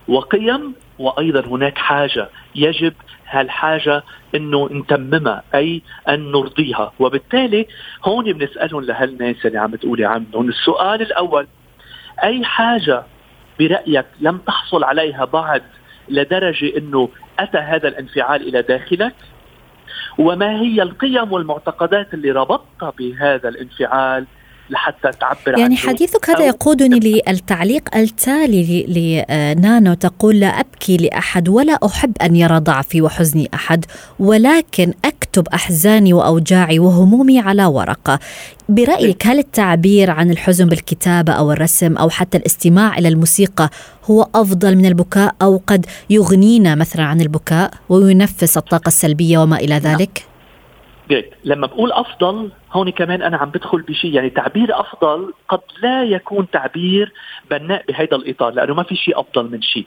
وقيم 0.08 0.74
وأيضا 0.98 1.40
هناك 1.40 1.78
حاجة 1.78 2.28
يجب 2.54 2.92
هالحاجة 3.28 4.02
إنه 4.34 4.68
نتممها 4.72 5.42
أي 5.54 5.82
أن 6.08 6.32
نرضيها. 6.32 6.92
وبالتالي 6.98 7.66
هون 8.04 8.32
بنسألهم 8.32 8.84
لهالناس 8.84 9.46
اللي 9.46 9.58
عم 9.58 9.74
تقولي 9.74 10.04
عنهم. 10.04 10.48
السؤال 10.48 11.02
الأول 11.02 11.46
أي 12.22 12.44
حاجة 12.44 13.02
برأيك 13.60 14.06
لم 14.20 14.38
تحصل 14.38 14.84
عليها 14.84 15.24
بعد 15.24 15.62
لدرجة 16.08 16.76
إنه 16.78 17.08
أتى 17.38 17.58
هذا 17.58 17.88
الانفعال 17.88 18.48
إلى 18.48 18.62
داخلك؟ 18.62 19.14
وما 20.18 20.60
هي 20.60 20.82
القيم 20.82 21.32
والمعتقدات 21.32 22.14
اللي 22.14 22.30
ربطتها 22.30 22.92
بهذا 22.98 23.48
الانفعال؟ 23.48 24.26
لحتى 24.70 25.10
تعبر 25.20 25.58
يعني 25.58 25.76
حديثك 25.76 26.30
هذا 26.30 26.46
يقودني 26.46 27.22
للتعليق 27.28 27.96
التالي 27.96 28.86
لنانو 28.88 29.94
تقول 29.94 30.40
لا 30.40 30.46
أبكي 30.46 30.96
لأحد 30.96 31.48
ولا 31.48 31.78
أحب 31.86 32.12
أن 32.22 32.36
يرى 32.36 32.58
ضعفي 32.58 33.02
وحزني 33.02 33.50
أحد 33.54 33.84
ولكن 34.18 34.94
أكتب 35.04 35.48
أحزاني 35.48 36.12
وأوجاعي 36.12 36.78
وهمومي 36.78 37.40
على 37.40 37.64
ورقة 37.64 38.18
برأيك 38.68 39.26
هل 39.26 39.38
التعبير 39.38 40.10
عن 40.10 40.30
الحزن 40.30 40.68
بالكتابة 40.68 41.32
أو 41.32 41.52
الرسم 41.52 41.96
أو 41.96 42.10
حتى 42.10 42.38
الاستماع 42.38 42.98
إلى 42.98 43.08
الموسيقى 43.08 43.70
هو 44.04 44.28
أفضل 44.34 44.76
من 44.76 44.86
البكاء 44.86 45.34
أو 45.42 45.62
قد 45.66 45.86
يغنينا 46.10 46.74
مثلا 46.74 47.02
عن 47.02 47.20
البكاء 47.20 47.70
وينفس 47.88 48.56
الطاقة 48.56 48.88
السلبية 48.88 49.38
وما 49.38 49.56
إلى 49.56 49.74
ذلك؟ 49.74 50.29
جيد. 51.10 51.24
لما 51.44 51.66
بقول 51.66 51.92
أفضل 51.92 52.50
هون 52.72 52.90
كمان 52.90 53.22
أنا 53.22 53.36
عم 53.36 53.50
بدخل 53.50 53.82
بشيء 53.82 54.14
يعني 54.14 54.30
تعبير 54.30 54.80
أفضل 54.80 55.34
قد 55.48 55.60
لا 55.82 56.04
يكون 56.04 56.50
تعبير 56.50 57.12
بناء 57.50 57.84
بهذا 57.88 58.16
الإطار 58.16 58.50
لأنه 58.52 58.74
ما 58.74 58.82
في 58.82 58.96
شيء 58.96 59.20
أفضل 59.20 59.50
من 59.50 59.62
شيء 59.62 59.86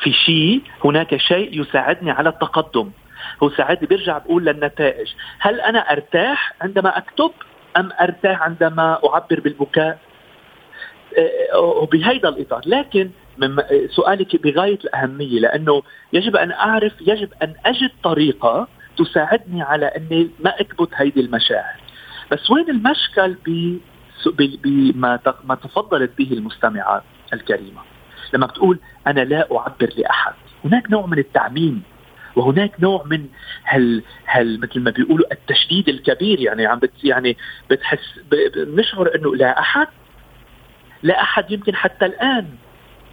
في 0.00 0.12
شيء 0.12 0.62
هناك 0.84 1.16
شيء 1.16 1.60
يساعدني 1.60 2.10
على 2.10 2.28
التقدم. 2.28 2.90
هو 3.42 3.50
ساعات 3.50 3.84
بيرجع 3.84 4.18
بقول 4.18 4.44
للنتائج. 4.44 5.08
هل 5.38 5.60
أنا 5.60 5.78
أرتاح 5.92 6.54
عندما 6.60 6.98
أكتب 6.98 7.30
أم 7.76 7.90
أرتاح 8.00 8.42
عندما 8.42 8.98
أعبر 9.04 9.40
بالبكاء؟ 9.40 9.98
آه، 11.18 11.58
وبهيدا 11.58 12.28
الإطار. 12.28 12.62
لكن 12.66 13.10
من 13.38 13.56
سؤالك 13.90 14.42
بغاية 14.42 14.78
الأهمية 14.84 15.40
لأنه 15.40 15.82
يجب 16.12 16.36
أن 16.36 16.52
أعرف 16.52 16.92
يجب 17.00 17.28
أن 17.42 17.54
أجد 17.66 17.90
طريقة 18.02 18.68
تساعدني 18.98 19.62
على 19.62 19.86
إني 19.86 20.30
ما 20.40 20.60
أكبت 20.60 20.88
هيدي 20.94 21.20
المشاعر. 21.20 21.80
بس 22.32 22.50
وين 22.50 22.70
المشكل 22.70 23.36
بما 24.64 25.18
ما 25.44 25.54
تفضلت 25.54 26.10
به 26.18 26.32
المستمعات 26.32 27.02
الكريمة؟ 27.32 27.80
لما 28.32 28.46
بتقول 28.46 28.78
أنا 29.06 29.20
لا 29.20 29.48
أعبر 29.56 29.90
لأحد. 29.96 30.32
هناك 30.64 30.90
نوع 30.90 31.06
من 31.06 31.18
التعميم 31.18 31.82
وهناك 32.36 32.80
نوع 32.80 33.04
من 33.06 33.26
هل 33.64 34.02
هل 34.24 34.60
مثل 34.60 34.80
ما 34.80 34.90
بيقولوا 34.90 35.32
التشديد 35.32 35.88
الكبير. 35.88 36.40
يعني 36.40 36.66
عم 36.66 36.78
بت 36.78 37.04
يعني 37.04 37.36
بتحس 37.70 38.20
بنشعر 38.30 39.14
إنه 39.14 39.36
لا 39.36 39.58
أحد 39.58 39.86
لا 41.02 41.20
أحد 41.22 41.50
يمكن 41.50 41.74
حتى 41.74 42.06
الآن. 42.06 42.46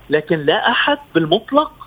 لكن 0.10 0.40
لا 0.40 0.72
أحد 0.72 0.98
بالمطلق 1.16 1.85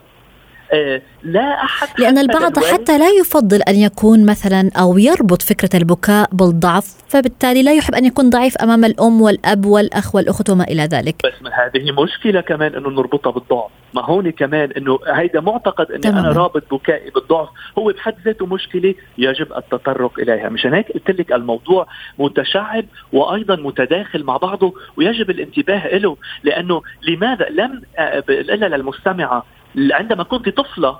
لا 1.22 1.64
أحد 1.64 1.88
لأن 1.98 2.18
البعض 2.18 2.58
حتى 2.58 2.98
لا 2.98 3.08
يفضل 3.20 3.62
أن 3.62 3.74
يكون 3.74 4.26
مثلا 4.26 4.70
أو 4.76 4.98
يربط 4.98 5.42
فكرة 5.42 5.76
البكاء 5.76 6.28
بالضعف 6.32 6.98
فبالتالي 7.08 7.62
لا 7.62 7.72
يحب 7.72 7.94
أن 7.94 8.04
يكون 8.04 8.30
ضعيف 8.30 8.56
أمام 8.56 8.84
الأم 8.84 9.22
والأب 9.22 9.66
والأخ 9.66 10.14
والأخت 10.14 10.50
وما 10.50 10.64
إلى 10.64 10.82
ذلك. 10.82 11.14
بس 11.24 11.42
ما 11.42 11.50
هذه 11.50 12.02
مشكلة 12.02 12.40
كمان 12.40 12.74
أنه 12.74 12.90
نربطها 12.90 13.30
بالضعف. 13.30 13.70
ما 13.94 14.04
هون 14.04 14.30
كمان 14.30 14.72
أنه 14.72 14.98
هيدا 15.06 15.40
معتقد 15.40 15.92
أني 15.92 16.08
أنا 16.08 16.28
رابط 16.28 16.74
بكائي 16.74 17.10
بالضعف. 17.10 17.48
هو 17.78 17.92
بحد 17.92 18.14
ذاته 18.24 18.46
مشكلة 18.46 18.94
يجب 19.18 19.52
التطرق 19.52 20.18
إليها. 20.18 20.48
مشان 20.48 20.74
هيك 20.74 20.92
قلت 20.92 21.10
لك 21.10 21.32
الموضوع 21.32 21.86
متشعب 22.18 22.84
وأيضا 23.12 23.56
متداخل 23.56 24.24
مع 24.24 24.36
بعضه 24.36 24.74
ويجب 24.96 25.30
الانتباه 25.30 25.96
له 25.98 26.16
لأنه 26.42 26.82
لماذا 27.02 27.46
لم 27.50 27.82
آه، 27.98 28.24
إلا 28.28 28.76
للمستمعة 28.76 29.44
عندما 29.92 30.22
كنت 30.22 30.48
طفلة 30.48 30.98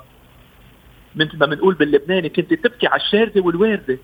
مثل 1.17 1.39
ما 1.39 1.47
بنقول 1.47 1.75
باللبناني 1.75 2.29
كنت 2.29 2.55
تبكي 2.55 2.87
على 2.87 3.01
الشاردة 3.01 3.41
والواردة. 3.41 3.99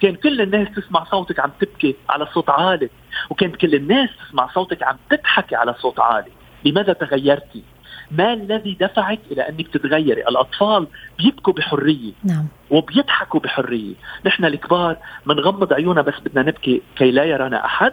كان 0.00 0.14
كل 0.14 0.40
الناس 0.40 0.68
تسمع 0.76 1.04
صوتك 1.04 1.40
عم 1.40 1.50
تبكي 1.60 1.96
على 2.08 2.26
صوت 2.26 2.50
عالي 2.50 2.90
وكانت 3.30 3.56
كل 3.56 3.74
الناس 3.74 4.10
تسمع 4.26 4.48
صوتك 4.54 4.82
عم 4.82 4.96
تضحكي 5.10 5.56
على 5.56 5.74
صوت 5.74 6.00
عالي. 6.00 6.30
لماذا 6.64 6.92
تغيرتي؟ 6.92 7.62
ما 8.10 8.32
الذي 8.32 8.76
دفعك 8.80 9.20
إلى 9.30 9.48
أنك 9.48 9.68
تتغيري؟ 9.68 10.22
الأطفال 10.22 10.86
بيبكوا 11.18 11.52
بحرية 11.52 12.12
نعم. 12.24 12.46
وبيضحكوا 12.70 13.40
بحرية. 13.40 13.94
نحن 14.26 14.44
الكبار 14.44 14.96
بنغمض 15.26 15.72
عيوننا 15.72 16.02
بس 16.02 16.14
بدنا 16.24 16.42
نبكي 16.42 16.82
كي 16.96 17.10
لا 17.10 17.24
يرانا 17.24 17.64
أحد. 17.64 17.92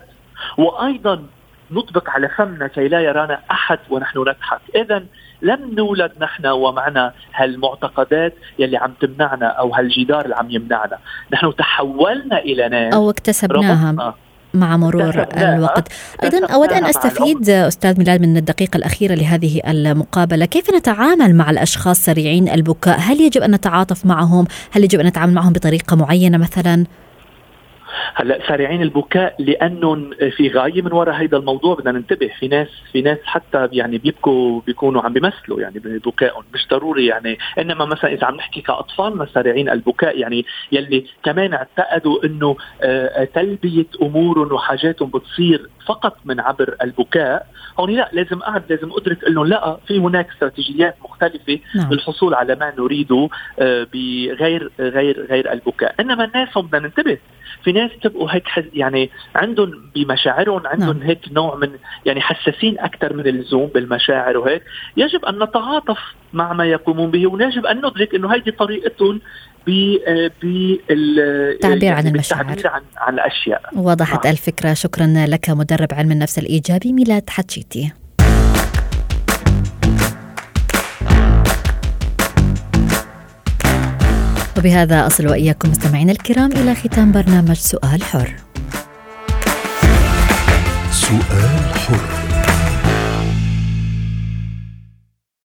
وأيضا 0.58 1.26
نطبق 1.72 2.10
على 2.10 2.30
فمنا 2.38 2.68
كي 2.68 2.88
لا 2.88 3.00
يرانا 3.00 3.40
أحد 3.52 3.80
ونحن 3.90 4.20
نضحك. 4.20 4.62
اذا 4.76 5.04
لم 5.42 5.76
نولد 5.78 6.12
نحن 6.22 6.46
ومعنا 6.48 7.14
هالمعتقدات 7.36 8.34
يلي 8.60 8.78
عم 8.78 8.94
تمنعنا 9.02 9.48
أو 9.48 9.74
هالجدار 9.74 10.26
اللي 10.26 10.36
عم 10.36 10.52
يمنعنا. 10.52 10.98
نحن 11.34 11.56
تحولنا 11.56 12.40
إلى 12.40 12.70
ناس. 12.70 12.94
أو 12.94 13.10
اكتسبناها 13.10 14.16
مع 14.54 14.78
مرور 14.78 15.26
الوقت. 15.38 15.94
أيضا 16.24 16.54
أود 16.54 16.74
أن 16.74 16.86
أستفيد 16.86 17.50
أستاذ 17.50 17.98
ميلاد 18.00 18.22
من 18.22 18.38
الدقيقة 18.38 18.78
الأخيرة 18.78 19.14
لهذه 19.14 19.62
المقابلة. 19.68 20.46
كيف 20.46 20.76
نتعامل 20.76 21.36
مع 21.36 21.50
الأشخاص 21.50 22.06
سريعين 22.06 22.50
البكاء؟ 22.50 23.00
هل 23.00 23.22
يجب 23.22 23.42
أن 23.42 23.52
نتعاطف 23.52 24.06
معهم؟ 24.06 24.46
هل 24.72 24.84
يجب 24.84 25.00
أن 25.00 25.06
نتعامل 25.06 25.34
معهم 25.34 25.54
بطريقة 25.54 25.96
معينة 25.96 26.38
مثلا؟ 26.38 26.86
هلا 28.16 28.48
سارعين 28.48 28.82
البكاء 28.82 29.36
لأنه 29.40 30.10
في 30.38 30.50
غاية 30.50 30.82
من 30.82 30.94
وراء 30.94 31.16
هذا 31.16 31.38
الموضوع 31.38 31.76
بدنا 31.76 31.92
ننتبه 31.92 32.30
في 32.40 32.48
ناس 32.48 32.68
في 32.92 33.02
ناس 33.02 33.18
حتى 33.24 33.70
يعني 33.72 33.98
بيبكوا 33.98 34.62
بيكونوا 34.62 35.02
عم 35.02 35.14
بيمثلوا 35.14 35.62
يعني 35.62 35.80
ببكائهم 35.80 36.44
مش 36.54 36.68
ضروري 36.72 37.06
يعني 37.06 37.38
إنما 37.60 37.86
مثلا 37.86 38.14
إذا 38.14 38.26
عم 38.26 38.36
نحكي 38.36 38.62
كأطفال 38.62 39.28
سارعين 39.34 39.70
البكاء 39.70 40.20
يعني 40.20 40.46
يلي 40.72 41.06
كمان 41.24 41.54
اعتقدوا 41.54 42.26
إنه 42.26 42.56
آه، 42.82 43.24
تلبية 43.24 43.86
أمورهم 44.02 44.54
وحاجاتهم 44.54 45.10
بتصير 45.10 45.70
فقط 45.88 46.18
من 46.26 46.40
عبر 46.40 46.76
البكاء 46.82 47.48
هون 47.80 47.90
لا 47.90 48.10
لازم 48.14 48.42
اعد 48.42 48.64
لازم 48.70 48.92
أدرك 48.98 49.24
إنه 49.28 49.46
لا 49.46 49.78
في 49.88 50.00
هناك 50.00 50.30
استراتيجيات 50.30 50.96
مختلفة 51.04 51.60
نعم. 51.76 51.94
للحصول 51.94 52.34
على 52.34 52.56
ما 52.56 52.74
نريده 52.80 53.30
آه، 53.60 53.88
بغير 53.94 54.72
غير 54.80 55.26
غير 55.26 55.52
البكاء 55.52 55.96
إنما 56.00 56.24
الناس 56.24 56.58
بدنا 56.58 56.88
ننتبه 56.88 57.18
في 57.64 57.72
ناس 57.72 57.92
تبقوا 58.04 58.32
هيك 58.32 58.44
يعني 58.74 59.10
عندهم 59.36 59.92
بمشاعرهم 59.96 60.68
عندهم 60.68 60.98
نعم. 60.98 61.08
هيك 61.08 61.20
نوع 61.32 61.56
من 61.56 61.70
يعني 62.06 62.22
حساسين 62.22 62.80
أكثر 62.80 63.14
من 63.14 63.28
اللزوم 63.28 63.68
بالمشاعر 63.68 64.38
وهيك. 64.38 64.64
يجب 64.98 65.26
أن 65.26 65.44
نتعاطف 65.44 66.00
مع 66.34 66.54
ما 66.54 66.66
يقومون 66.66 67.12
به 67.12 67.28
ويجب 67.28 67.66
أن 67.66 67.78
ندرك 67.78 68.16
إنه 68.16 68.36
هذه 68.36 68.50
طريقتهم 68.60 69.22
بالتعبير 69.68 71.94
عن 71.94 72.08
المشاعر. 72.08 72.44
بالتعبير 72.44 72.68
عن, 72.68 72.82
عن 72.98 73.14
الأشياء. 73.14 73.62
وضحت 73.76 74.26
نعم. 74.26 74.34
الفكرة. 74.34 74.74
شكرا 74.74 75.14
لك 75.28 75.50
مدرب 75.50 75.88
علم 75.92 76.12
النفس 76.12 76.40
الإيجابي 76.40 76.94
ميلاد 76.94 77.30
حتشيتي. 77.30 77.94
وبهذا 84.61 85.07
أصل 85.07 85.27
وإياكم 85.27 85.71
مستمعينا 85.71 86.13
الكرام 86.13 86.53
إلى 86.53 86.75
ختام 86.75 87.13
برنامج 87.13 87.57
سؤال 87.57 88.03
حر 88.03 88.35
سؤال 90.91 91.75
حر 91.75 92.27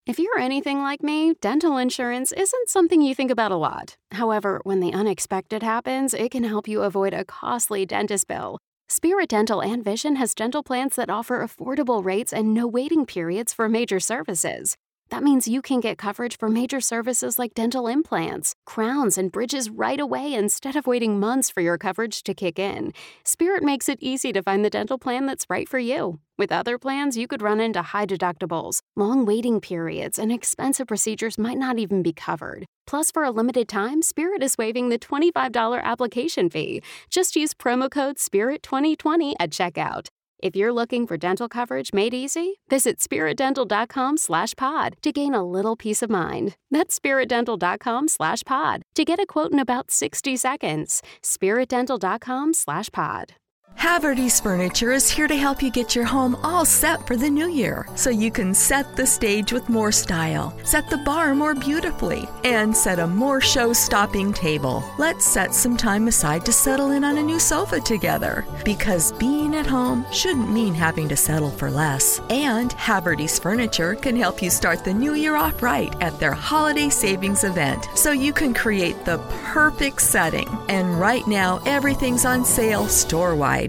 If 0.07 0.19
you're 0.19 0.39
anything 0.39 0.79
like 0.79 1.03
me, 1.03 1.33
dental 1.41 1.75
insurance 1.77 2.31
isn't 2.31 2.69
something 2.69 3.01
you 3.01 3.13
think 3.13 3.29
about 3.29 3.51
a 3.51 3.57
lot. 3.57 3.97
However, 4.13 4.61
when 4.63 4.79
the 4.79 4.93
unexpected 4.93 5.61
happens, 5.63 6.13
it 6.13 6.31
can 6.31 6.45
help 6.45 6.65
you 6.65 6.81
avoid 6.83 7.13
a 7.13 7.25
costly 7.25 7.85
dentist 7.85 8.25
bill. 8.25 8.57
Spirit 8.89 9.27
Dental 9.27 9.61
and 9.61 9.83
Vision 9.83 10.15
has 10.15 10.33
dental 10.33 10.63
plans 10.63 10.95
that 10.95 11.09
offer 11.09 11.45
affordable 11.45 12.03
rates 12.05 12.31
and 12.31 12.53
no 12.53 12.65
waiting 12.67 13.05
periods 13.05 13.51
for 13.51 13.67
major 13.67 13.99
services. 13.99 14.77
That 15.12 15.22
means 15.22 15.46
you 15.46 15.60
can 15.60 15.80
get 15.80 15.98
coverage 15.98 16.38
for 16.38 16.48
major 16.48 16.80
services 16.80 17.38
like 17.38 17.52
dental 17.52 17.86
implants, 17.86 18.54
crowns, 18.64 19.18
and 19.18 19.30
bridges 19.30 19.68
right 19.68 20.00
away 20.00 20.32
instead 20.32 20.74
of 20.74 20.86
waiting 20.86 21.20
months 21.20 21.50
for 21.50 21.60
your 21.60 21.76
coverage 21.76 22.22
to 22.22 22.32
kick 22.32 22.58
in. 22.58 22.94
Spirit 23.22 23.62
makes 23.62 23.90
it 23.90 23.98
easy 24.00 24.32
to 24.32 24.42
find 24.42 24.64
the 24.64 24.70
dental 24.70 24.96
plan 24.96 25.26
that's 25.26 25.44
right 25.50 25.68
for 25.68 25.78
you. 25.78 26.18
With 26.38 26.50
other 26.50 26.78
plans, 26.78 27.18
you 27.18 27.28
could 27.28 27.42
run 27.42 27.60
into 27.60 27.82
high 27.82 28.06
deductibles, 28.06 28.78
long 28.96 29.26
waiting 29.26 29.60
periods, 29.60 30.18
and 30.18 30.32
expensive 30.32 30.86
procedures 30.86 31.36
might 31.36 31.58
not 31.58 31.78
even 31.78 32.02
be 32.02 32.14
covered. 32.14 32.64
Plus, 32.86 33.10
for 33.10 33.22
a 33.22 33.30
limited 33.30 33.68
time, 33.68 34.00
Spirit 34.00 34.42
is 34.42 34.56
waiving 34.56 34.88
the 34.88 34.98
$25 34.98 35.82
application 35.82 36.48
fee. 36.48 36.80
Just 37.10 37.36
use 37.36 37.52
promo 37.52 37.90
code 37.90 38.16
SPIRIT2020 38.16 39.34
at 39.38 39.50
checkout. 39.50 40.08
If 40.42 40.56
you're 40.56 40.72
looking 40.72 41.06
for 41.06 41.16
dental 41.16 41.48
coverage 41.48 41.92
made 41.92 42.12
easy, 42.12 42.60
visit 42.68 42.98
spiritdental.com 42.98 44.16
slash 44.16 44.54
pod 44.54 44.96
to 45.02 45.12
gain 45.12 45.34
a 45.34 45.44
little 45.44 45.76
peace 45.76 46.02
of 46.02 46.10
mind. 46.10 46.56
That's 46.68 46.98
spiritdental.com 46.98 48.08
slash 48.08 48.42
pod 48.42 48.82
to 48.96 49.04
get 49.04 49.20
a 49.20 49.26
quote 49.26 49.52
in 49.52 49.60
about 49.60 49.92
60 49.92 50.36
seconds. 50.36 51.00
spiritdental.com 51.22 52.54
slash 52.54 52.88
pod. 52.92 53.34
Haverty's 53.76 54.38
Furniture 54.40 54.92
is 54.92 55.10
here 55.10 55.26
to 55.26 55.36
help 55.36 55.62
you 55.62 55.70
get 55.70 55.94
your 55.94 56.04
home 56.04 56.36
all 56.42 56.64
set 56.64 57.06
for 57.06 57.16
the 57.16 57.28
new 57.28 57.48
year 57.48 57.86
so 57.94 58.10
you 58.10 58.30
can 58.30 58.54
set 58.54 58.96
the 58.96 59.06
stage 59.06 59.52
with 59.52 59.68
more 59.68 59.90
style, 59.90 60.56
set 60.62 60.88
the 60.88 60.98
bar 60.98 61.34
more 61.34 61.54
beautifully, 61.54 62.28
and 62.44 62.76
set 62.76 62.98
a 62.98 63.06
more 63.06 63.40
show 63.40 63.72
stopping 63.72 64.32
table. 64.32 64.84
Let's 64.98 65.24
set 65.24 65.52
some 65.52 65.76
time 65.76 66.08
aside 66.08 66.44
to 66.46 66.52
settle 66.52 66.92
in 66.92 67.02
on 67.02 67.18
a 67.18 67.22
new 67.22 67.40
sofa 67.40 67.80
together 67.80 68.44
because 68.64 69.12
being 69.12 69.56
at 69.56 69.66
home 69.66 70.06
shouldn't 70.12 70.50
mean 70.50 70.74
having 70.74 71.08
to 71.08 71.16
settle 71.16 71.50
for 71.50 71.70
less. 71.70 72.20
And 72.30 72.72
Haverty's 72.72 73.38
Furniture 73.38 73.94
can 73.94 74.16
help 74.16 74.42
you 74.42 74.50
start 74.50 74.84
the 74.84 74.94
new 74.94 75.14
year 75.14 75.36
off 75.36 75.62
right 75.62 75.94
at 76.00 76.18
their 76.20 76.32
holiday 76.32 76.88
savings 76.88 77.44
event 77.44 77.88
so 77.94 78.12
you 78.12 78.32
can 78.32 78.54
create 78.54 79.04
the 79.04 79.18
perfect 79.52 80.02
setting. 80.02 80.48
And 80.68 81.00
right 81.00 81.26
now, 81.26 81.60
everything's 81.66 82.24
on 82.24 82.44
sale 82.44 82.86
store 82.86 83.34
wide 83.34 83.61